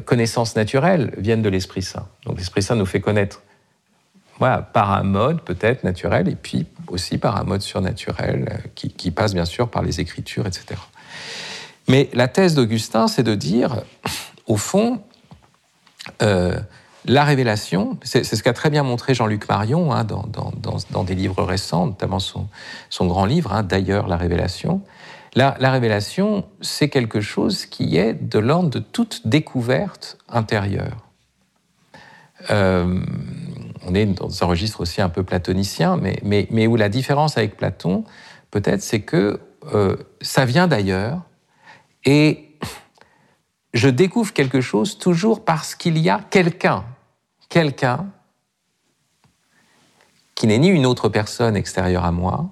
connaissances 0.05 0.55
naturelles 0.55 1.13
viennent 1.19 1.43
de 1.43 1.49
l'Esprit 1.49 1.83
Saint. 1.83 2.07
Donc 2.25 2.39
l'Esprit 2.39 2.63
Saint 2.63 2.77
nous 2.77 2.87
fait 2.87 3.01
connaître 3.01 3.43
voilà, 4.39 4.63
par 4.63 4.93
un 4.93 5.03
mode 5.03 5.43
peut-être 5.43 5.85
naturel, 5.85 6.29
et 6.29 6.35
puis 6.35 6.67
aussi 6.89 7.19
par 7.19 7.37
un 7.37 7.45
mode 7.45 7.63
surnaturel 7.63 8.49
euh, 8.51 8.69
qui, 8.75 9.11
passe 9.11 9.35
bien 9.35 9.45
sûr 9.45 9.69
par 9.69 9.83
les 9.83 10.01
Écritures, 10.01 10.47
etc. 10.47 10.81
Mais 11.89 12.09
la 12.13 12.29
thèse 12.29 12.55
d'Augustin, 12.55 13.09
c'est 13.09 13.23
de 13.23 13.35
dire, 13.35 13.83
au 14.47 14.57
fond, 14.57 15.03
euh, 16.23 16.59
la 17.05 17.25
révélation, 17.25 17.99
c'est 18.03 18.23
ce 18.23 18.43
qu'a 18.43 18.53
très 18.53 18.71
bien 18.71 18.85
montré 18.85 19.15
Jean-Luc 19.15 19.49
Marion 19.49 19.93
hein, 19.93 20.05
dans, 20.05 21.05
des 21.05 21.15
livres 21.15 21.43
récents, 21.43 21.87
notamment 21.87 22.21
son, 22.21 22.49
grand 23.01 23.25
livre, 23.25 23.53
hein, 23.53 23.63
d'ailleurs, 23.63 24.07
La 24.07 24.17
révélation. 24.17 24.83
La, 25.35 25.55
révélation, 25.71 26.45
c'est 26.61 26.89
quelque 26.89 27.21
chose 27.21 27.67
qui 27.67 27.97
est 27.97 28.13
de 28.13 28.39
l'ordre 28.39 28.69
de 28.69 28.79
toute 28.79 29.27
découverte 29.27 30.19
intérieure. 30.29 31.09
Euh, 32.51 33.01
on 33.87 33.95
est 33.95 34.07
dans 34.07 34.43
un 34.43 34.47
registre 34.47 34.81
aussi 34.81 35.01
un 35.01 35.09
peu 35.09 35.23
platonicien, 35.23 35.97
mais, 35.97 36.67
où 36.67 36.77
la 36.77 36.89
différence 36.89 37.37
avec 37.37 37.57
Platon, 37.57 38.05
peut-être, 38.51 38.83
c'est 38.83 39.01
que 39.01 39.41
euh, 39.75 39.97
ça 40.21 40.45
vient 40.45 40.69
d'ailleurs 40.69 41.23
et 42.05 42.49
je 43.75 43.89
découvre 43.89 44.33
quelque 44.33 44.61
chose 44.61 44.99
toujours 44.99 45.45
parce 45.45 45.75
qu'il 45.75 45.99
y 45.99 46.11
a 46.11 46.21
quelqu'un 46.31 46.85
quelqu'un 47.53 48.07
qui 50.35 50.47
n'est 50.47 50.59
ni 50.59 50.69
une 50.69 50.87
autre 50.87 51.11
personne 51.11 51.55
extérieure 51.55 52.07
à 52.07 52.13
moi, 52.13 52.49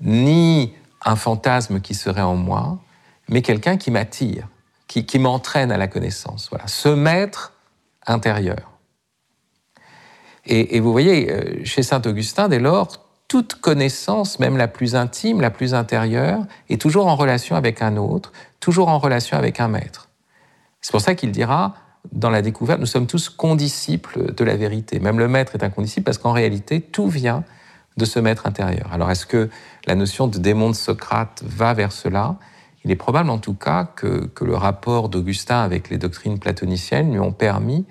ni 0.00 0.72
un 1.04 1.16
fantasme 1.16 1.80
qui 1.80 1.94
serait 1.94 2.22
en 2.22 2.36
moi, 2.36 2.78
mais 3.28 3.42
quelqu'un 3.42 3.76
qui 3.76 3.90
m'attire, 3.90 4.46
qui, 4.86 5.04
qui 5.04 5.18
m'entraîne 5.18 5.72
à 5.72 5.76
la 5.76 5.88
connaissance. 5.88 6.48
Voilà, 6.48 6.68
ce 6.68 6.88
maître 6.88 7.54
intérieur. 8.06 8.73
Et, 10.46 10.80
vous 10.80 10.92
voyez, 10.92 11.32
euh, 11.32 11.64
chez 11.64 11.82
saint 11.82 12.02
Augustin, 12.04 12.48
dès 12.48 12.58
lors, 12.58 12.88
toute 13.28 13.54
connaissance, 13.54 14.38
même 14.38 14.56
la 14.56 14.68
plus 14.68 14.94
intime, 14.94 15.40
la 15.40 15.50
plus 15.50 15.74
intérieure, 15.74 16.44
est 16.68 16.80
toujours 16.80 17.06
en 17.06 17.16
relation 17.16 17.56
avec 17.56 17.80
un 17.80 17.96
autre, 17.96 18.32
toujours 18.60 18.88
en 18.88 18.98
relation 18.98 19.38
avec 19.38 19.60
un 19.60 19.68
maître. 19.68 20.08
C'est 20.82 20.92
pour 20.92 21.00
ça 21.00 21.14
qu'il 21.14 21.30
dira, 21.30 21.74
dans 22.12 22.28
la 22.28 22.42
découverte, 22.42 22.80
nous 22.80 22.86
sommes 22.86 23.06
tous 23.06 23.30
condisciples 23.30 24.34
de 24.34 24.44
la 24.44 24.56
vérité. 24.56 25.00
Même 25.00 25.18
le 25.18 25.28
maître 25.28 25.54
est 25.54 25.64
un 25.64 25.70
condisciple 25.70 26.04
parce 26.04 26.18
qu'en 26.18 26.32
réalité, 26.32 26.82
tout 26.82 27.08
vient 27.08 27.44
de 27.96 28.04
ce 28.04 28.18
maître 28.18 28.46
intérieur. 28.46 28.92
Alors 28.92 29.10
est-ce 29.10 29.26
que 29.26 29.48
la 29.86 29.94
notion 29.94 30.26
de 30.26 30.38
démon 30.38 30.70
de 30.70 30.74
Socrate 30.74 31.42
va 31.46 31.72
vers 31.74 31.92
cela? 31.92 32.36
Il 32.84 32.90
est 32.90 32.96
probable 32.96 33.30
en 33.30 33.38
tout 33.38 33.54
cas 33.54 33.84
que, 33.96 34.30
le 34.42 34.54
rapport 34.54 35.08
d'Augustin 35.08 35.62
avec 35.62 35.88
les 35.88 35.96
doctrines 35.96 36.38
platoniciennes 36.38 37.12
lui 37.12 37.20
ont 37.20 37.32
permis 37.32 37.86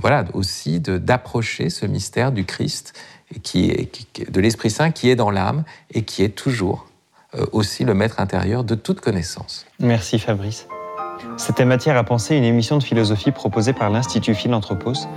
voilà, 0.00 0.24
aussi 0.32 0.80
d'approcher 0.80 1.70
ce 1.70 1.86
mystère 1.86 2.32
du 2.32 2.44
Christ, 2.44 2.92
de 3.32 4.40
l'Esprit 4.40 4.70
Saint 4.70 4.90
qui 4.90 5.10
est 5.10 5.16
dans 5.16 5.30
l'âme 5.30 5.64
et 5.92 6.02
qui 6.02 6.22
est 6.22 6.34
toujours 6.34 6.86
euh, 7.34 7.46
aussi 7.52 7.84
le 7.84 7.94
maître 7.94 8.20
intérieur 8.20 8.64
de 8.64 8.74
toute 8.74 9.00
connaissance. 9.00 9.66
Merci 9.80 10.18
Fabrice. 10.18 10.66
C'était 11.36 11.64
matière 11.64 11.96
à 11.96 12.04
penser 12.04 12.36
une 12.36 12.44
émission 12.44 12.78
de 12.78 12.82
philosophie 12.82 13.30
proposée 13.30 13.72
par 13.72 13.90
l'Institut 13.90 14.34
Philanthropos, 14.34 15.08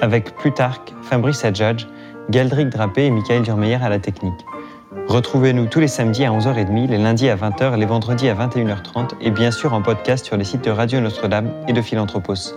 avec 0.00 0.34
Plutarque, 0.36 0.94
Fabrice 1.02 1.44
Adjadj, 1.44 1.86
Galdric 2.30 2.68
Drapé 2.68 3.06
et 3.06 3.10
Michael 3.10 3.42
Durmeyer 3.42 3.78
à 3.82 3.88
la 3.88 3.98
technique. 3.98 4.38
Retrouvez-nous 5.08 5.66
tous 5.66 5.80
les 5.80 5.88
samedis 5.88 6.24
à 6.24 6.30
11h30, 6.30 6.88
les 6.88 6.98
lundis 6.98 7.28
à 7.28 7.36
20h, 7.36 7.76
les 7.76 7.86
vendredis 7.86 8.28
à 8.28 8.34
21h30 8.34 9.12
et 9.20 9.30
bien 9.30 9.50
sûr 9.50 9.72
en 9.72 9.82
podcast 9.82 10.24
sur 10.24 10.36
les 10.36 10.44
sites 10.44 10.64
de 10.64 10.70
Radio 10.70 11.00
Notre-Dame 11.00 11.50
et 11.66 11.72
de 11.72 11.82
Philanthropos. 11.82 12.54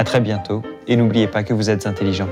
À 0.00 0.04
très 0.04 0.20
bientôt 0.20 0.62
et 0.88 0.96
n'oubliez 0.96 1.26
pas 1.26 1.42
que 1.42 1.52
vous 1.52 1.68
êtes 1.68 1.86
intelligent. 1.86 2.26